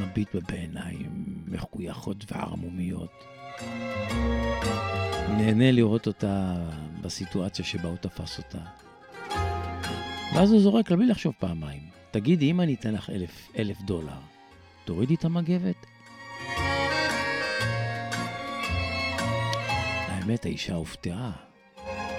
מביט 0.00 0.34
בה 0.34 0.40
בעיניים 0.48 1.24
מחויכות 1.48 2.32
וערמומיות. 2.32 3.24
נהנה 5.28 5.72
לראות 5.72 6.06
אותה 6.06 6.54
בסיטואציה 7.00 7.64
שבה 7.64 7.88
הוא 7.88 7.96
תפס 7.96 8.38
אותה. 8.38 8.58
ואז 10.34 10.52
הוא 10.52 10.60
זורק 10.60 10.90
לה 10.90 10.96
בלי 10.96 11.06
לחשוב 11.06 11.34
פעמיים. 11.38 11.89
תגידי, 12.10 12.50
אם 12.50 12.60
אני 12.60 12.74
אתן 12.74 12.94
לך 12.94 13.10
אלף, 13.10 13.52
אלף 13.58 13.80
דולר, 13.80 14.20
תורידי 14.84 15.14
את 15.14 15.24
המגבת? 15.24 15.86
האמת, 20.08 20.44
האישה 20.44 20.74
הופתעה. 20.74 21.32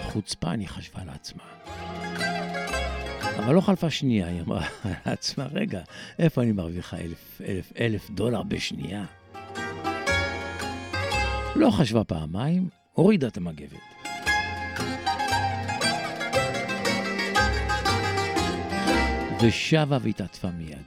חוצפה, 0.04 0.51
אני 0.51 0.67
חשבה 0.67 1.04
לעצמה. 1.04 1.43
אבל 3.38 3.54
לא 3.54 3.62
חלפה 3.62 3.89
שנייה, 3.89 4.27
היא 4.27 4.41
אמרה 4.41 4.67
לעצמה, 5.06 5.45
רגע, 5.45 5.82
איפה 6.19 6.41
אני 6.41 6.51
מרוויחה 6.51 6.97
אלף, 6.97 7.41
אלף, 7.47 7.71
אלף 7.80 8.10
דולר 8.10 8.43
בשנייה? 8.43 9.06
לא 11.56 11.69
חשבה 11.71 12.04
פעמיים, 12.04 12.69
הורידה 12.93 13.27
את 13.27 13.38
המגבת. 13.38 14.00
ושבה 19.43 19.97
והתעטפה 20.01 20.47
מיד. 20.51 20.77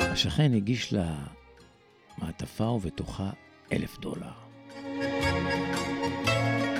השכן 0.00 0.54
הגיש 0.54 0.92
לה 0.92 1.14
מעטפה 2.18 2.64
ובתוכה 2.64 3.30
אלף 3.72 3.98
דולר. 3.98 4.32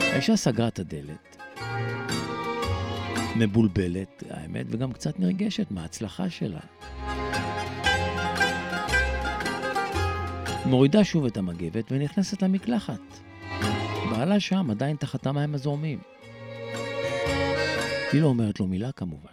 האישה 0.01 0.37
סגרה 0.37 0.69
את 0.69 0.79
הדלת, 0.79 1.37
מבולבלת, 3.37 4.23
האמת, 4.31 4.67
וגם 4.71 4.93
קצת 4.93 5.19
נרגשת 5.21 5.71
מההצלחה 5.71 6.31
שלה. 6.31 6.61
מורידה 10.65 11.05
שוב 11.05 11.25
את 11.27 11.37
המגבת 11.37 11.85
ונכנסת 11.93 12.43
למקלחת. 12.43 13.01
בעלה 14.11 14.41
שם, 14.41 14.71
עדיין 14.71 14.97
תחת 14.97 15.27
המים 15.27 15.55
הזורמים. 15.55 15.99
היא 18.17 18.23
לא 18.23 18.27
אומרת 18.27 18.61
לו 18.61 18.67
מילה 18.67 18.93
כמובן. 18.93 19.33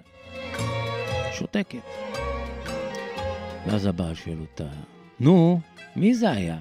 שותקת. 1.31 1.79
ואז 3.67 3.85
הבעל 3.85 4.15
שואל 4.15 4.39
אותה, 4.39 4.69
נו, 5.19 5.59
מי 5.95 6.15
זה 6.15 6.31
היה? 6.31 6.57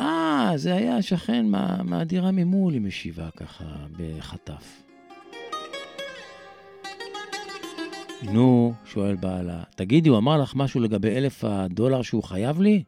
אה, 0.00 0.52
זה 0.56 0.74
היה 0.74 0.96
השכן 0.96 1.46
מה, 1.46 1.82
מהדירה 1.82 2.30
ממול, 2.30 2.72
היא 2.72 2.80
משיבה 2.80 3.28
ככה 3.36 3.64
בחטף. 3.98 4.82
נו, 8.22 8.72
שואל 8.84 9.16
בעלה, 9.16 9.62
תגידי, 9.76 10.08
הוא 10.08 10.18
אמר 10.18 10.36
לך 10.36 10.54
משהו 10.56 10.80
לגבי 10.80 11.16
אלף 11.16 11.44
הדולר 11.44 12.02
שהוא 12.02 12.22
חייב 12.22 12.60
לי? 12.60 12.82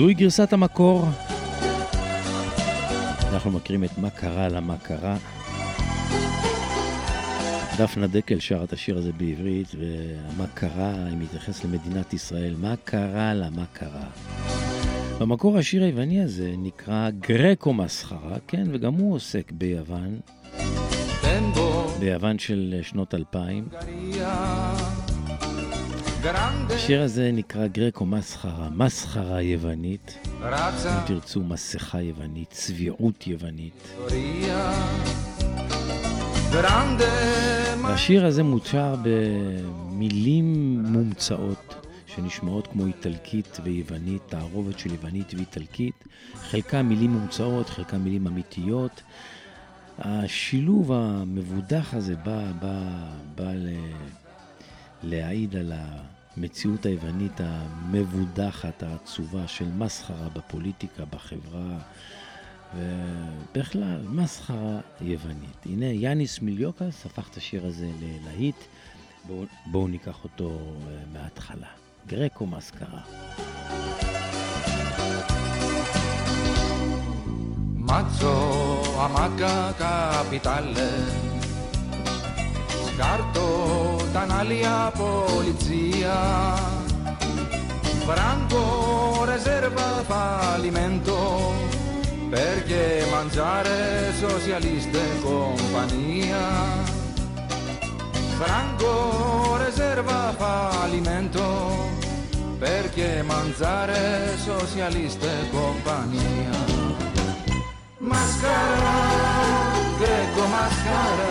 זוהי 0.00 0.14
גרסת 0.14 0.52
המקור. 0.52 1.04
אנחנו 3.32 3.50
מכירים 3.50 3.84
את 3.84 3.98
מה 3.98 4.10
קרה 4.10 4.48
למה 4.48 4.76
קרה. 4.78 5.16
דפנה 7.78 8.06
דקל 8.06 8.40
שרה 8.40 8.64
את 8.64 8.72
השיר 8.72 8.98
הזה 8.98 9.12
בעברית, 9.12 9.68
ומה 9.78 10.46
קרה, 10.54 10.92
אני 10.92 11.16
מתייחס 11.16 11.64
למדינת 11.64 12.14
ישראל, 12.14 12.54
מה 12.60 12.74
קרה 12.84 13.34
לה, 13.34 13.50
מה 13.50 13.64
קרה. 13.72 14.06
במקור 15.20 15.58
השיר 15.58 15.82
היווני 15.84 16.22
הזה 16.22 16.54
נקרא 16.58 17.10
גרקו 17.10 17.72
מסחרה, 17.72 18.36
כן, 18.48 18.64
וגם 18.72 18.94
הוא 18.94 19.14
עוסק 19.14 19.52
ביוון, 19.52 20.20
ביוון 21.98 22.38
של 22.38 22.80
שנות 22.82 23.14
2000. 23.14 23.68
השיר 26.24 27.02
הזה 27.02 27.30
נקרא 27.32 27.66
גרקו 27.66 28.06
מסחרה, 28.06 28.68
מסחרה 28.70 29.42
יוונית, 29.42 30.18
אם 30.42 31.06
תרצו 31.06 31.42
מסכה 31.42 32.00
יוונית, 32.00 32.50
צביעות 32.50 33.26
יוונית. 33.26 33.88
והשיר 37.82 38.26
הזה 38.26 38.42
מוצ'ר 38.42 38.94
במילים 39.02 40.78
מומצאות 40.86 41.86
שנשמעות 42.06 42.66
כמו 42.66 42.86
איטלקית 42.86 43.58
ויוונית, 43.64 44.22
תערובת 44.26 44.78
של 44.78 44.92
יוונית 44.92 45.34
ואיטלקית, 45.34 46.04
חלקם 46.34 46.86
מילים 46.86 47.10
מומצאות, 47.10 47.68
חלקם 47.68 48.00
מילים 48.04 48.26
אמיתיות. 48.26 49.02
השילוב 49.98 50.92
המבודח 50.92 51.94
הזה 51.94 52.16
בא, 52.16 52.52
בא, 52.60 52.82
בא 53.34 53.52
ל... 53.52 53.68
להעיד 55.02 55.56
על 55.56 55.72
המציאות 56.36 56.86
היוונית 56.86 57.40
המבודחת, 57.40 58.82
העצובה 58.82 59.48
של 59.48 59.68
מסחרה 59.72 60.28
בפוליטיקה, 60.28 61.04
בחברה, 61.04 61.78
ובכלל, 62.76 64.00
מסחרה 64.08 64.80
יוונית. 65.00 65.66
הנה, 65.66 65.86
יאניס 65.86 66.40
מיליוקס 66.40 67.06
הפך 67.06 67.28
את 67.30 67.36
השיר 67.36 67.66
הזה 67.66 67.90
ללהיט. 68.00 68.56
בואו 69.26 69.44
בוא 69.66 69.88
ניקח 69.88 70.24
אותו 70.24 70.50
אה, 70.50 70.96
מההתחלה. 71.12 71.66
גרקו 72.06 72.46
מסקרה. 72.46 73.00
Mazzo 77.90 78.36
amaca 79.04 79.54
capitale 79.80 81.29
Tanalia 84.12 84.92
polizia. 84.94 86.14
Franco 88.04 89.24
reserva 89.24 90.02
fallimento 90.06 91.52
Perché 92.28 93.06
mangiare 93.10 94.12
socialiste 94.18 95.00
compagnia. 95.22 96.46
Franco 98.38 99.56
reserva 99.56 100.34
fallimento 100.36 102.08
perché 102.60 103.22
mangiare 103.22 104.36
socialiste 104.36 105.28
compagnia. 105.50 106.50
Mascara, 107.98 108.92
greco 109.98 110.46
Mascara, 110.46 111.29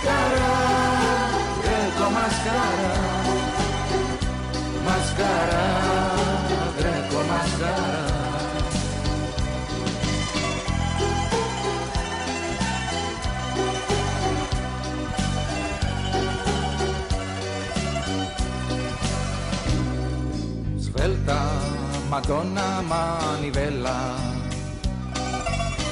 μασκάρα, 0.00 0.52
γκρέκο 1.60 2.10
μασκάρα, 2.10 2.94
μασκάρα, 4.84 5.64
γκρέκο 6.76 7.22
μασκάρα. 7.30 8.04
Σβέλτα, 20.78 21.40
ματώνα, 22.10 22.84
μανιβέλα, 22.88 24.14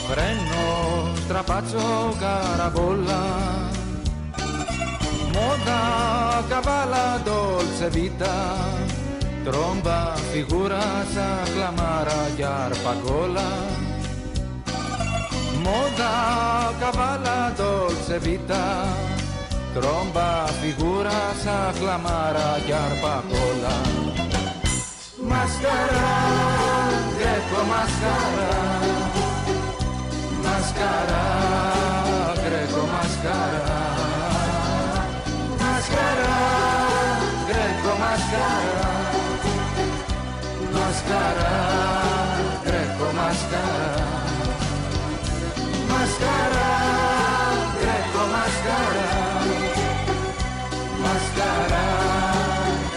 Φρένο, 0.08 1.12
τραπάτσο, 1.28 2.16
καραβόλα. 2.20 3.77
Καβάλα 6.48 7.20
ντόλτσε 7.24 7.88
βίτα 7.88 8.34
Τρόμπα 9.44 10.14
φιγούρα 10.32 11.06
σαν 11.14 11.54
χλαμάρα 11.54 12.30
κι 12.36 12.44
αρπακόλα 12.44 13.50
Μόδα 15.62 16.14
καβάλα 16.80 17.52
ντόλτσε 17.56 18.18
βίτα 18.18 18.86
Τρόμπα 19.74 20.46
φιγούρα 20.60 21.20
σαν 21.44 21.74
χλαμάρα 21.78 22.58
κι 22.66 22.72
αρπακόλα 22.72 23.76
Μασκαρά, 25.28 26.14
γκρέκο 27.16 27.60
μασκαρά 27.70 28.56
Μασκαρά, 30.44 31.26
γκρέκο 32.34 32.86
μασκαρά 32.92 33.77
cara, 35.98 36.38
greco 37.50 37.90
más 38.02 38.22
cara, 38.34 38.90
más 40.76 40.96
cara, 41.10 41.52
greco 42.66 43.06
más 43.18 43.38
cara, 43.52 44.04
más 45.90 46.12
cara, 46.24 46.68
greco 47.82 48.22
más 48.34 48.54
cara, 48.66 49.08
más 51.04 51.24
cara, 51.38 51.84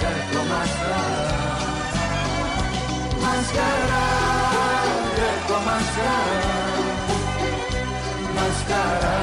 greco 0.02 0.41
más 0.52 0.72
cara, 0.82 1.32
más 3.24 3.45
cara, 3.58 4.04
greco 5.18 5.56
más 5.68 5.88
cara, 5.97 6.39
más 8.36 8.58
cara. 8.70 9.20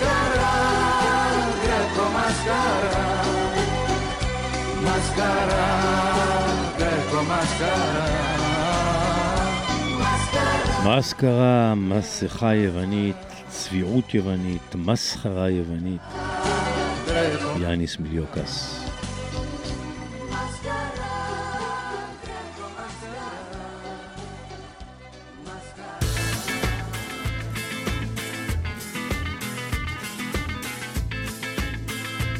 Máscara, 0.00 0.52
greco, 1.62 2.04
máscara, 2.18 3.04
máscara, 4.86 5.64
greco, 6.78 7.20
máscara. 7.32 8.06
מסקרה, 10.86 11.74
מסכה 11.74 12.54
יוונית, 12.54 13.16
צביעות 13.48 14.14
יוונית, 14.14 14.74
מסחרה 14.74 15.50
יוונית. 15.50 16.00
יאניס 17.60 17.98
מיליוקס. 17.98 18.79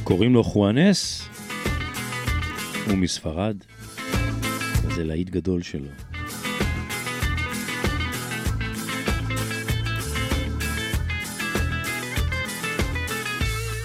קוראים 0.09 0.33
לו 0.33 0.43
חואנס, 0.43 1.29
הוא 2.87 2.97
מספרד, 2.97 3.57
וזה 4.83 5.03
להיט 5.03 5.29
גדול 5.29 5.61
שלו. 5.61 5.89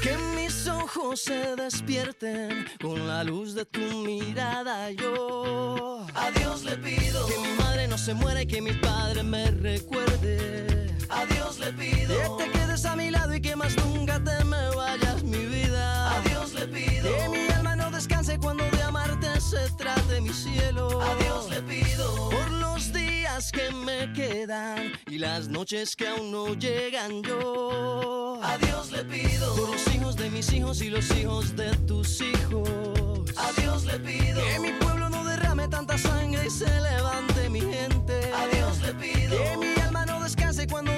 Que 0.02 0.14
mis 0.36 0.56
ojos 0.82 1.16
se 1.28 1.40
despierten 1.64 2.50
con 2.84 2.98
la 3.10 3.20
luz 3.30 3.48
de 3.58 3.64
tu 3.74 3.86
mirada. 4.08 4.76
Yo 5.02 5.14
a 6.24 6.26
Dios 6.38 6.58
le 6.68 6.76
pido 6.86 7.18
que 7.30 7.38
mi 7.46 7.52
madre 7.62 7.82
no 7.92 7.98
se 8.06 8.12
muera 8.20 8.40
y 8.42 8.46
que 8.52 8.60
mi 8.68 8.74
padre 8.88 9.20
me 9.34 9.44
recuerde. 9.68 10.34
A 11.18 11.20
Dios 11.32 11.52
le 11.62 11.70
pido 11.80 12.16
a 12.85 12.95
mi 12.95 13.09
lado 13.09 13.33
y 13.33 13.41
que 13.41 13.55
más 13.55 13.75
nunca 13.77 14.19
te 14.23 14.43
me 14.43 14.69
vayas, 14.75 15.23
mi 15.23 15.45
vida. 15.45 16.17
A 16.17 16.21
Dios 16.21 16.53
le 16.53 16.67
pido 16.67 17.03
que 17.03 17.29
mi 17.29 17.47
alma 17.53 17.75
no 17.75 17.91
descanse 17.91 18.37
cuando 18.39 18.63
de 18.63 18.81
amarte 18.83 19.39
se 19.39 19.69
trate 19.77 20.21
mi 20.21 20.33
cielo. 20.33 21.01
A 21.01 21.15
Dios 21.23 21.49
le 21.49 21.61
pido 21.61 22.29
por 22.29 22.51
los 22.51 22.91
días 22.93 23.51
que 23.51 23.71
me 23.71 24.11
quedan 24.13 24.93
y 25.07 25.17
las 25.17 25.47
noches 25.47 25.95
que 25.95 26.07
aún 26.07 26.31
no 26.31 26.53
llegan 26.53 27.23
yo. 27.23 28.39
A 28.43 28.57
Dios 28.57 28.91
le 28.91 29.03
pido 29.05 29.55
por 29.55 29.69
los 29.69 29.95
hijos 29.95 30.15
de 30.15 30.29
mis 30.29 30.51
hijos 30.53 30.81
y 30.81 30.89
los 30.89 31.09
hijos 31.11 31.55
de 31.55 31.71
tus 31.87 32.21
hijos. 32.21 32.69
A 33.37 33.61
Dios 33.61 33.85
le 33.85 33.99
pido 33.99 34.41
que 34.43 34.59
mi 34.59 34.71
pueblo 34.73 35.09
no 35.09 35.23
derrame 35.25 35.67
tanta 35.67 35.97
sangre 35.97 36.45
y 36.45 36.49
se 36.49 36.69
levante 36.81 37.49
mi 37.49 37.61
gente. 37.61 38.31
A 38.33 38.47
Dios 38.47 38.81
le 38.81 38.93
pido 38.93 39.37
que 39.37 39.57
mi 39.57 39.81
alma 39.81 40.05
no 40.05 40.23
descanse 40.23 40.67
cuando 40.67 40.91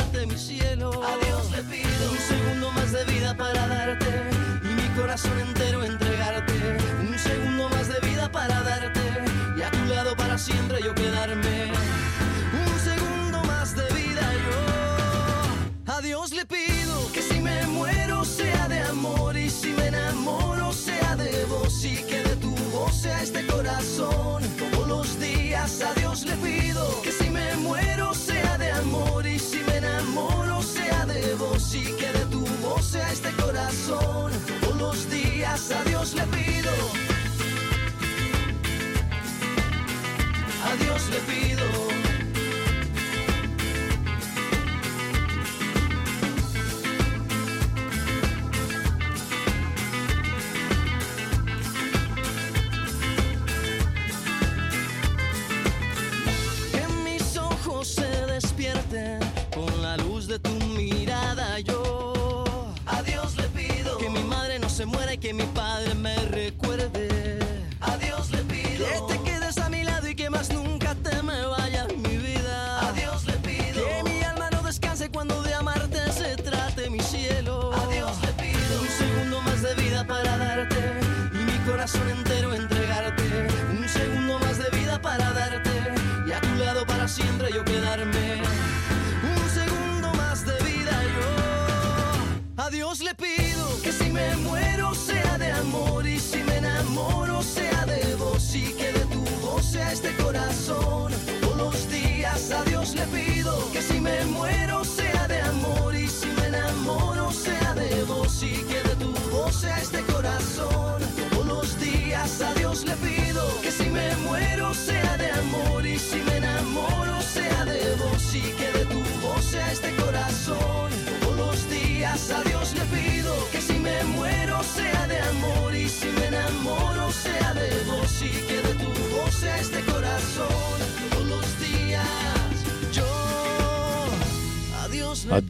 trate 0.00 0.26
mi 0.26 0.36
cielo. 0.36 0.90
A 1.04 1.16
Dios 1.24 1.50
le 1.50 1.62
pido 1.64 2.10
un 2.10 2.18
segundo 2.18 2.72
más 2.72 2.92
de 2.92 3.04
vida 3.04 3.36
para 3.36 3.66
darte 3.66 4.30
y 4.64 4.68
mi 4.68 4.88
corazón 5.00 5.38
entero 5.40 5.84
entregarte. 5.84 6.54
Un 7.00 7.18
segundo 7.18 7.68
más 7.68 7.88
de 7.88 8.00
vida 8.08 8.30
para 8.30 8.60
darte 8.62 9.00
y 9.56 9.62
a 9.62 9.70
tu 9.70 9.84
lado 9.86 10.16
para 10.16 10.38
siempre 10.38 10.78
yo 10.82 10.94
quedarme. 10.94 11.72
Un 12.66 12.78
segundo 12.80 13.42
más 13.44 13.74
de 13.76 13.86
vida 13.94 14.26
yo. 14.46 15.92
A 15.94 16.00
Dios 16.00 16.32
le 16.32 16.46
pido 16.46 17.12
que 17.12 17.22
si 17.22 17.40
me 17.40 17.66
muero 17.66 18.24
sea 18.24 18.68
de 18.68 18.80
amor 18.80 19.36
y 19.36 19.50
si 19.50 19.72
me 19.72 19.88
enamoro 19.88 20.72
sea 20.72 21.16
de 21.16 21.44
vos 21.44 21.84
y 21.84 21.96
que 22.08 22.22
de 22.22 22.36
tu 22.36 22.54
voz 22.72 22.94
sea 22.94 23.22
este 23.22 23.46
corazón. 23.46 24.42
Todos 24.58 24.88
los 24.88 25.20
días 25.20 25.82
a 25.82 25.92
Dios 25.94 26.24
le 26.24 26.36
pido 26.36 26.59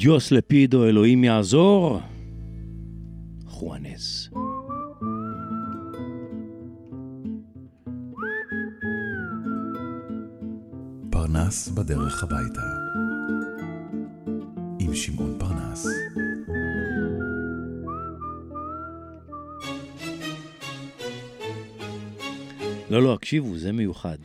אדיוס 0.01 0.33
לפידו, 0.33 0.87
אלוהים 0.87 1.25
יעזור. 1.25 2.01
חואנס. 3.47 4.31
פרנס 11.11 11.69
בדרך 11.69 12.23
הביתה. 12.23 12.61
עם 14.79 14.95
שמעון 14.95 15.39
פרנס. 15.39 15.87
לא, 22.91 23.03
לא, 23.03 23.15
הקשיבו, 23.15 23.59
זה 23.59 23.73
מיוחד. 23.73 24.19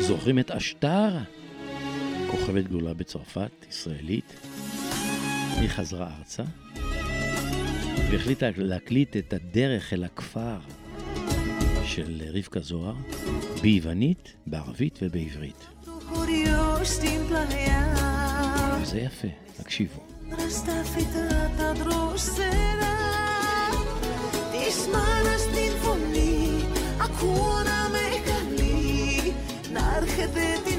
זוכרים 0.00 0.38
את 0.38 0.50
אשטר? 0.50 1.37
כוכבת 2.31 2.63
גדולה 2.63 2.93
בצרפת, 2.93 3.65
ישראלית. 3.69 4.33
היא 5.59 5.69
חזרה 5.69 6.09
ארצה 6.19 6.43
והחליטה 8.11 8.49
להקליט 8.57 9.17
את 9.17 9.33
הדרך 9.33 9.93
אל 9.93 10.03
הכפר 10.03 10.57
של 11.85 12.21
רבקה 12.33 12.59
זוהר 12.59 12.95
ביוונית, 13.61 14.33
בערבית 14.47 14.99
ובעברית. 15.01 15.67
χωριό 16.05 16.83
στην 16.83 17.19
πλαγιά 17.27 17.93
וזה 18.81 18.99
יפה, 18.99 19.27
תקשיבו. 19.57 20.03
Ραστάφυτα 20.29 21.51
τα 21.57 21.73
δρόσερα 21.73 22.95
Της 24.51 24.87
μάνας 24.93 25.43
την 25.53 25.73
φωνή 25.81 26.65
Ακούω 27.01 27.57
να 27.69 27.89
με 27.93 28.05
καλεί 28.25 29.33
Να 29.73 29.97
έρχεται 29.97 30.45
την 30.65 30.76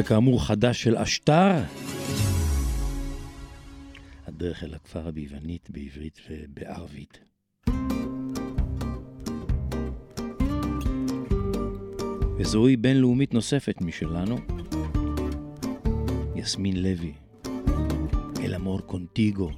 זה 0.00 0.04
כאמור 0.04 0.46
חדש 0.46 0.82
של 0.82 0.96
אשטר. 0.96 1.62
הדרך 4.26 4.64
אל 4.64 4.74
הכפר 4.74 5.10
ביוונית, 5.10 5.70
בעברית 5.70 6.20
ובערבית. 6.30 7.18
וזוהי 12.38 12.76
בינלאומית 12.76 13.34
נוספת 13.34 13.80
משלנו, 13.80 14.36
יסמין 16.36 16.82
לוי, 16.82 17.12
אל 18.44 18.54
אמור 18.54 18.80
קונטיגו, 18.80 19.50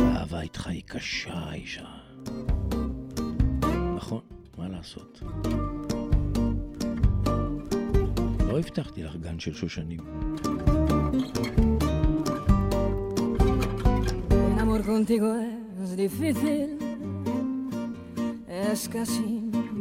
האהבה 0.00 0.40
איתך 0.40 0.66
היא 0.66 0.82
קשה, 0.86 1.52
אישה. 1.52 1.88
נכון, 3.96 4.20
מה 4.58 4.68
לעשות? 4.68 5.22
לא 8.55 8.59
הבטחתי 8.59 9.03
לך 9.03 9.15
גן 9.15 9.39
של 9.39 9.53
שושנים. 9.53 9.99
El 14.53 14.59
amor 14.59 14.81
contigo 14.83 15.29
es 15.83 15.91
difícil, 16.05 16.67
es 18.47 18.79
casi 18.95 19.29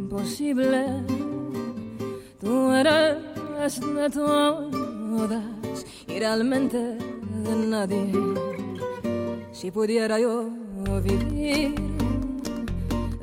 imposible. 0.01 0.82
Tú 2.40 2.53
eres 2.80 3.80
de 3.80 4.07
todas 4.11 5.78
y 6.09 6.18
realmente 6.18 6.78
de 7.44 7.55
nadie. 7.74 8.12
Si 9.53 9.70
pudiera 9.70 10.18
yo 10.18 10.34
vivir 11.09 11.74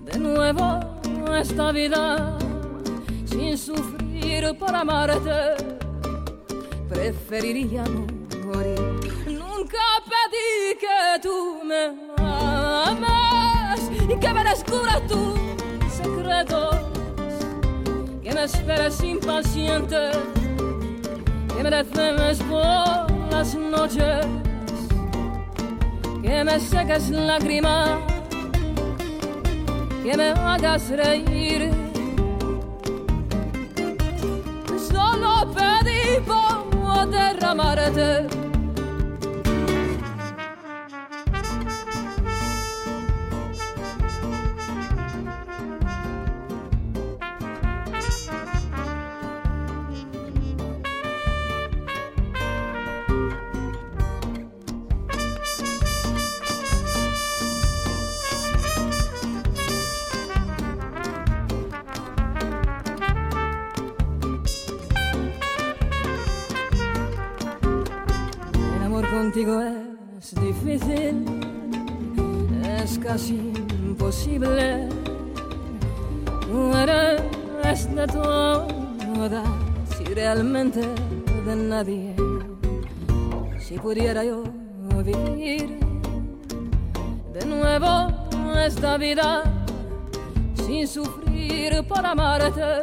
de 0.09 0.19
nuevo 0.19 0.67
esta 1.43 1.71
vida 1.71 2.37
sin 3.25 3.57
sufrir 3.57 4.10
por 4.58 4.74
amarte, 4.74 5.54
preferiría 6.88 7.84
morir. 8.44 8.80
Nunca 9.26 9.78
pedí 10.04 10.76
que 10.78 11.20
tú 11.22 11.60
me 11.64 11.92
ames 12.18 13.80
y 14.08 14.18
que 14.18 14.32
me 14.32 14.44
descubras 14.44 15.06
tus 15.06 15.38
secretos, 15.90 16.76
que 18.22 18.32
me 18.34 18.44
esperes 18.44 19.02
impaciente, 19.02 20.10
que 21.56 21.62
me 21.62 21.70
desveles 21.70 22.38
por 22.42 23.10
las 23.30 23.54
noches, 23.54 24.26
que 26.22 26.44
me 26.44 26.60
seques 26.60 27.10
lágrimas, 27.10 28.00
que 30.04 30.16
me 30.16 30.30
hagas 30.30 30.90
reír 30.90 31.71
poder 37.02 37.44
amarte 37.44 38.51
imposible. 73.20 74.88
Tú 76.40 76.74
eres 76.74 77.94
de 77.94 78.06
todas 78.06 79.44
y 80.00 80.04
realmente 80.14 80.80
de 81.44 81.56
nadie. 81.56 82.14
Si 83.58 83.78
pudiera 83.78 84.24
yo 84.24 84.44
vivir 85.04 85.78
de 87.34 87.46
nuevo 87.46 88.08
esta 88.64 88.96
vida 88.96 89.42
sin 90.54 90.88
sufrir 90.88 91.86
por 91.86 92.06
amarte, 92.06 92.82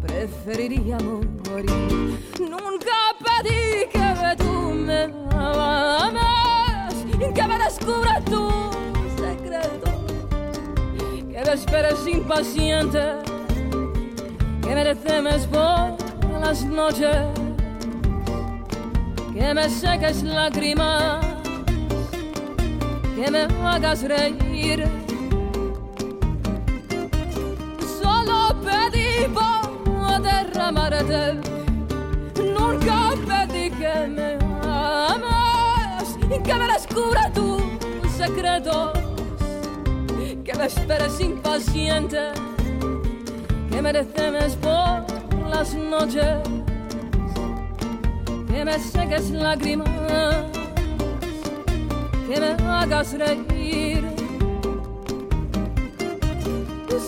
preferiría 0.00 0.98
morir. 0.98 2.18
Nunca 2.40 3.14
pedí 3.24 3.86
que 3.92 4.36
tú 4.38 4.72
me 4.74 5.04
ames, 5.30 6.94
que 7.34 7.46
me 7.46 7.58
descubra 7.58 8.20
tu 8.24 8.48
secreto, 8.48 8.87
que 11.48 11.54
me 11.54 11.60
esperes 11.62 12.06
impaciente, 12.06 13.00
que 14.60 14.74
me 14.74 14.94
temes 14.94 15.46
por 15.46 15.96
las 16.42 16.62
noches, 16.64 17.16
que 19.32 19.54
me 19.54 19.70
seques 19.70 20.22
lágrimas, 20.24 21.24
que 23.16 23.30
me 23.30 23.46
hagas 23.66 24.02
reír. 24.02 24.86
Solo 28.02 28.54
pedí 28.62 29.26
por 29.32 30.22
derramarte 30.22 31.40
Nunca 32.58 33.14
pedí 33.26 33.70
que 33.70 34.06
me 34.06 34.38
ames 34.62 36.18
que 36.44 36.54
me 36.54 36.66
descubra 36.72 37.32
tus 37.32 37.62
secretos, 38.16 38.92
me 40.58 40.66
esperes 40.66 41.20
impaciente, 41.20 42.18
que 43.70 43.80
me 43.80 43.92
temes 43.92 44.56
por 44.56 45.04
las 45.48 45.72
noches, 45.74 46.38
que 48.48 48.64
me 48.64 48.78
seques 48.80 49.30
lágrimas, 49.30 49.86
que 52.28 52.40
me 52.40 52.68
hagas 52.68 53.16
reír. 53.16 54.04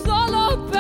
Solo 0.05 0.71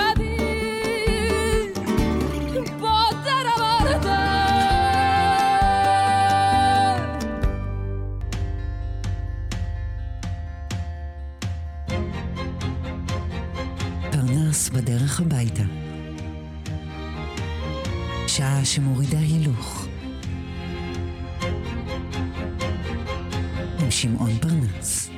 בדרך 15.11 15.21
הביתה. 15.21 15.63
שעה 18.27 18.65
שמורידה 18.65 19.19
הילוך. 19.19 19.87
עם 23.79 23.91
שמעון 23.91 24.31
פרנס. 24.41 25.11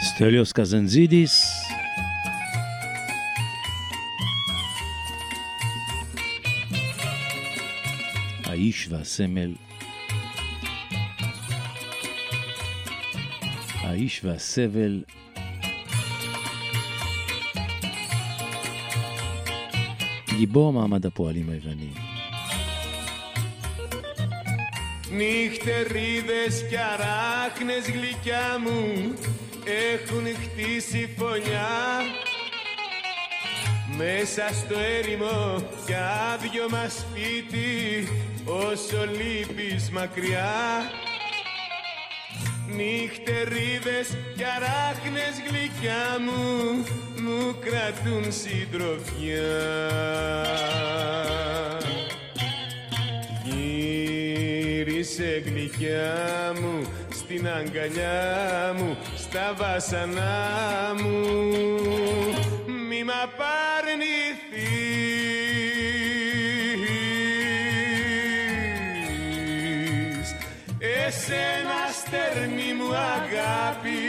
סטליוס 0.00 0.52
קזנזידיס. 0.52 1.55
האיש 9.15 9.15
והסמל. 9.15 9.55
האיש 13.83 14.21
והסבל. 14.23 15.03
גיבור 20.37 20.73
מעמד 20.73 21.05
הפועלים 21.05 21.49
היוונים. 21.49 21.93
Νυχτερίδες 25.13 26.65
κι 26.69 26.77
αράχνες 26.77 27.89
γλυκιά 27.89 28.59
μου 28.63 29.13
έχουν 29.65 30.25
χτίσει 30.43 31.09
φωνιά 31.17 31.71
μέσα 33.97 34.49
στο 34.53 34.75
έρημο 34.79 35.63
κι 35.85 35.93
άδειο 36.33 36.69
μας 36.69 36.93
σπίτι 36.93 38.07
όσο 38.46 39.06
λείπεις 39.18 39.90
μακριά 39.90 40.54
Νυχτερίδες 42.68 44.08
κι 44.36 44.44
αράχνες 44.44 45.34
γλυκιά 45.48 46.18
μου 46.24 46.84
μου 47.22 47.56
κρατούν 47.60 48.32
συντροφιά. 48.32 49.56
Γύρισε 53.44 55.42
γλυκιά 55.46 56.52
μου 56.60 56.86
στην 57.10 57.48
αγκαλιά 57.48 58.74
μου 58.78 58.96
στα 59.16 59.54
βάσανά 59.56 60.94
μου. 61.02 61.20
Μη 62.88 63.04
μ' 63.04 63.10
απαρνηθείς 63.22 64.56
Εσένα 71.05 71.81
στερνή 71.99 72.73
μου 72.73 72.95
αγάπη 72.95 73.99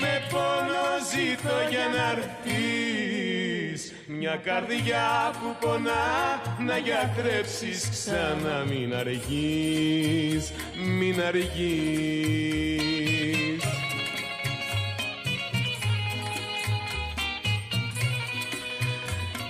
με 0.00 0.26
πόνο 0.30 0.86
ζήτω 1.10 1.56
για 1.70 1.86
να 1.94 2.10
έρθεις 2.10 3.92
Μια 4.06 4.36
καρδιά 4.36 5.34
που 5.40 5.56
πονά 5.60 6.42
να 6.66 6.76
γιατρέψεις 6.76 7.88
ξανά 7.90 8.64
Μην 8.64 8.94
αργείς, 8.94 10.52
μην 10.98 11.20
αργείς 11.20 12.68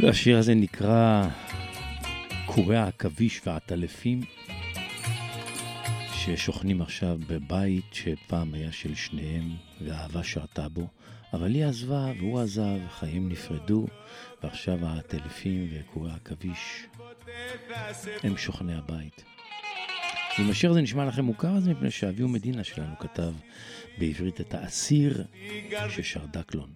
והשיר 0.00 0.38
הזה 0.38 0.54
נקרא 0.54 1.26
קורי 2.46 2.76
העכביש 2.76 3.40
והעטלפים, 3.46 4.20
ששוכנים 6.25 6.81
עכשיו 6.81 7.17
בבית 7.27 7.85
שפעם 7.91 8.53
היה 8.53 8.71
של 8.71 8.95
שניהם, 8.95 9.49
ואהבה 9.81 10.23
שרתה 10.23 10.69
בו, 10.69 10.87
אבל 11.33 11.55
היא 11.55 11.65
עזבה 11.65 12.11
והוא 12.19 12.39
עזב, 12.39 12.79
חיים 12.89 13.29
נפרדו, 13.29 13.85
ועכשיו 14.43 14.85
העטלפים 14.85 15.67
וקורי 15.71 16.11
עכביש 16.11 16.85
הם 18.23 18.37
שוכני 18.37 18.75
הבית. 18.75 19.23
אם 20.39 20.49
השיר 20.49 20.71
הזה 20.71 20.81
נשמע 20.81 21.05
לכם 21.05 21.25
מוכר, 21.25 21.57
אז 21.57 21.67
מפני 21.67 21.91
שאביהו 21.91 22.29
מדינה 22.29 22.63
שלנו 22.63 22.99
כתב 22.99 23.31
בעברית 23.97 24.41
את 24.41 24.53
האסיר 24.53 25.23
ששר 25.89 26.25
דקלון. 26.25 26.69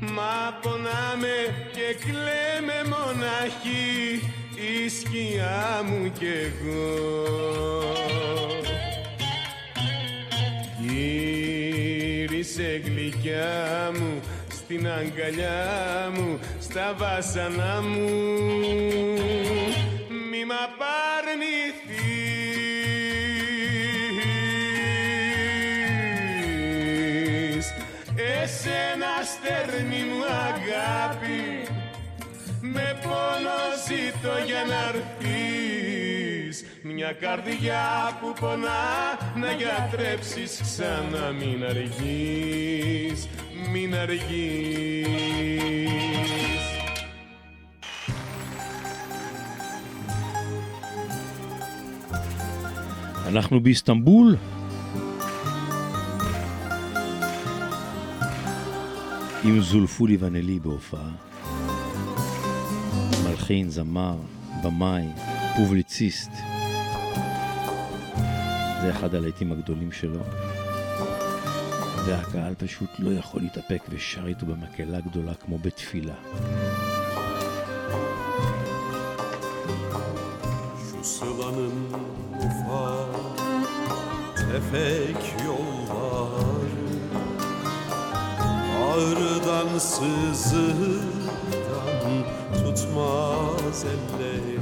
מה 0.00 0.50
פונה 0.62 1.14
ככלי 1.72 2.60
ממונחי 2.60 4.20
η 4.56 4.88
σκιά 4.88 5.82
μου 5.86 6.12
κι 6.18 6.26
εγώ. 6.26 7.92
Γύρισε 10.80 12.82
γλυκιά 12.84 13.92
μου 13.98 14.20
στην 14.48 14.88
αγκαλιά 14.88 16.12
μου 16.14 16.38
στα 16.60 16.94
βάσανα 16.98 17.82
μου. 17.82 18.10
Μη 20.08 20.16
μη 20.30 20.44
μ' 20.44 20.52
απαρνηθείς. 20.66 21.76
Εσένα 28.42 29.14
στέρνη 29.22 30.04
μου 30.04 30.24
αγάπη 30.24 31.65
Με 32.65 32.99
πόνο 33.01 33.59
ζήτω 33.87 34.33
για 34.45 34.63
να 34.67 34.79
έρθεις 34.87 36.65
Μια 36.83 37.11
καρδιά 37.11 38.17
που 38.21 38.33
πονά 38.39 39.17
να 39.35 39.51
γιατρέψεις 39.51 40.59
Ξανά 40.61 41.31
μην 41.31 41.63
αργείς, 41.65 43.27
μην 43.71 43.95
αργείς 43.95 45.21
אנחנו 53.31 53.61
באיסטנבול. 53.61 54.37
עם 59.43 59.61
זולפולי 59.61 60.17
ונלי 60.19 60.59
בהופעה. 60.59 61.09
מלחין, 63.46 63.70
זמר, 63.70 64.16
במאי, 64.62 65.06
פובליציסט. 65.56 66.30
זה 68.82 68.90
אחד 68.90 69.14
הלהיטים 69.14 69.52
הגדולים 69.52 69.92
שלו. 69.92 70.20
והקהל 72.06 72.54
פשוט 72.54 72.90
לא 72.98 73.10
יכול 73.10 73.40
להתאפק 73.40 73.82
ושר 73.88 74.26
איתו 74.26 74.46
במקהלה 74.46 75.00
גדולה 75.00 75.34
כמו 75.34 75.58
בתפילה. 75.58 76.14
Ufak 82.46 83.14
tefek 84.38 85.22
yolları 85.46 86.86
Ağrıdan 88.86 89.78
sızıdan 89.78 91.15
tutmaz 92.76 93.84
elleri. 93.84 94.58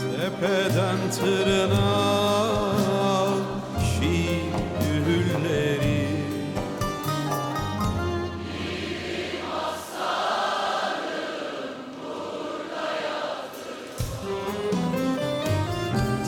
Tepeden 0.00 0.98
tırnağa 1.20 2.48
şiir 3.80 4.52
gülleri. 5.06 6.08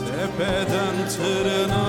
Tepeden 0.07 0.97
tırnağa 1.09 1.80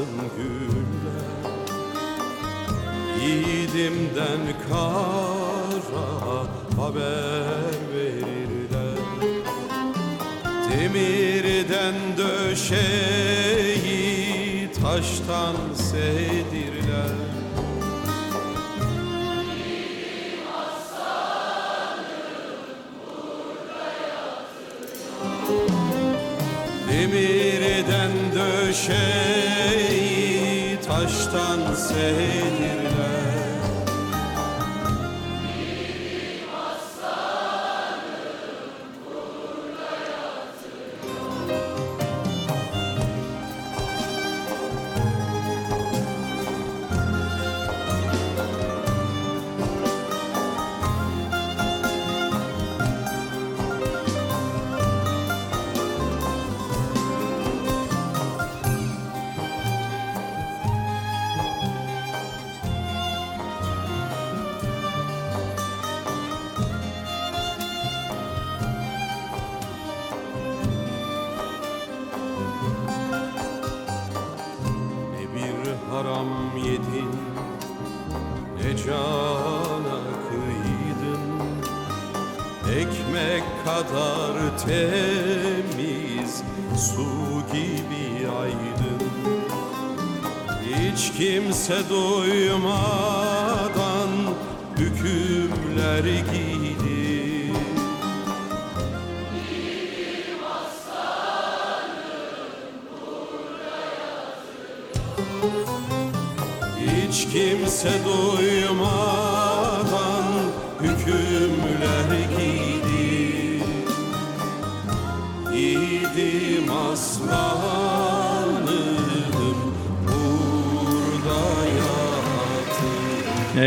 açmasın 0.00 0.30
güller. 0.36 1.30
Yiğidimden 3.22 4.42
kara 4.68 6.08
haber 6.82 7.74
verirler. 7.94 8.98
Demirden 10.70 11.94
döşeyi 12.18 13.78
taştan 14.72 15.56
sedirler 15.74 16.69
sergi 96.02 96.49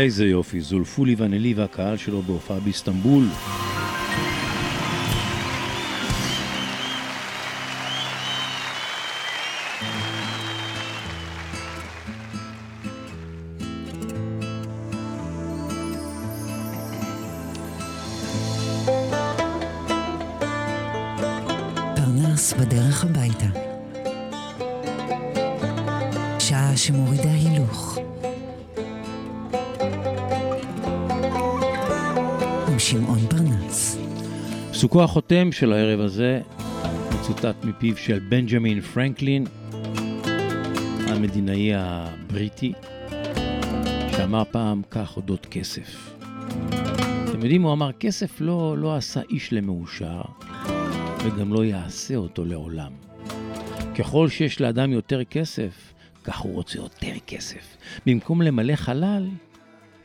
איזה 0.04 0.26
יופי, 0.26 0.60
זולפולי 0.60 1.14
ונלי 1.18 1.54
והקהל 1.54 1.96
שלו 1.96 2.22
בהופעה 2.22 2.60
באיסטנבול. 2.60 3.24
פסוקו 34.94 35.04
החותם 35.04 35.52
של 35.52 35.72
הערב 35.72 36.00
הזה 36.00 36.40
מצוטט 37.14 37.64
מפיו 37.64 37.96
של 37.96 38.18
בנג'מין 38.18 38.80
פרנקלין, 38.80 39.44
המדינאי 41.06 41.74
הבריטי, 41.74 42.72
שאמר 44.16 44.42
פעם 44.50 44.82
כך 44.90 45.16
אודות 45.16 45.46
כסף. 45.46 46.14
אתם 47.28 47.42
יודעים, 47.42 47.62
הוא 47.62 47.72
אמר, 47.72 47.92
כסף 47.92 48.40
לא, 48.40 48.78
לא 48.78 48.96
עשה 48.96 49.20
איש 49.30 49.52
למאושר, 49.52 50.22
וגם 51.24 51.52
לא 51.52 51.64
יעשה 51.64 52.16
אותו 52.16 52.44
לעולם. 52.44 52.92
ככל 53.98 54.28
שיש 54.28 54.60
לאדם 54.60 54.92
יותר 54.92 55.24
כסף, 55.24 55.92
כך 56.24 56.38
הוא 56.38 56.54
רוצה 56.54 56.78
יותר 56.78 57.14
כסף. 57.26 57.76
במקום 58.06 58.42
למלא 58.42 58.76
חלל, 58.76 59.28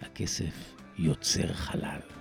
הכסף 0.02 0.76
יוצר 1.00 1.54
חלל. 1.54 2.19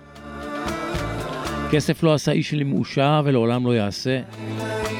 כסף 1.71 2.03
לא 2.03 2.13
עשה 2.13 2.31
איש 2.31 2.53
למאושר 2.53 3.21
ולעולם 3.25 3.65
לא 3.65 3.75
יעשה. 3.75 4.21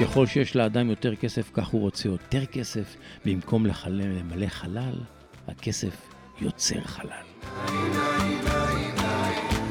ככל 0.02 0.26
שיש 0.26 0.56
לאדם 0.56 0.90
יותר 0.90 1.16
כסף, 1.16 1.50
כך 1.54 1.68
הוא 1.68 1.82
רוצה 1.82 2.08
יותר 2.08 2.46
כסף. 2.46 2.96
במקום 3.26 3.66
לחלל, 3.66 4.20
למלא 4.20 4.48
חלל, 4.48 4.94
הכסף 5.48 5.96
יוצר 6.42 6.82
חלל. 6.82 7.10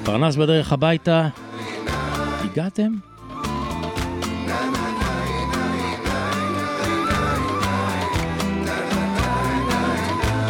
פרנס 0.04 0.36
בדרך 0.36 0.72
הביתה, 0.72 1.28
הגעתם? 2.44 2.92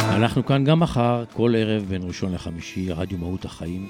אנחנו 0.09 0.45
כאן 0.45 0.63
גם 0.63 0.79
מחר, 0.79 1.23
כל 1.33 1.53
ערב 1.57 1.83
בין 1.89 2.01
ראשון 2.03 2.33
לחמישי, 2.33 2.91
רדיו 2.91 3.17
מהות 3.17 3.45
החיים. 3.45 3.89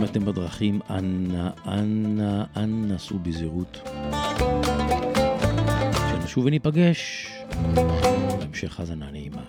אם 0.00 0.04
אתם 0.04 0.24
בדרכים, 0.24 0.80
אנא, 0.90 1.48
אנא, 1.66 2.44
אנא 2.56 2.98
סעו 2.98 3.18
בזהירות. 3.18 3.88
שנשוב 5.94 6.44
וניפגש 6.44 7.30
בהמשך 8.40 8.80
האזנה 8.80 9.10
נעימה. 9.10 9.42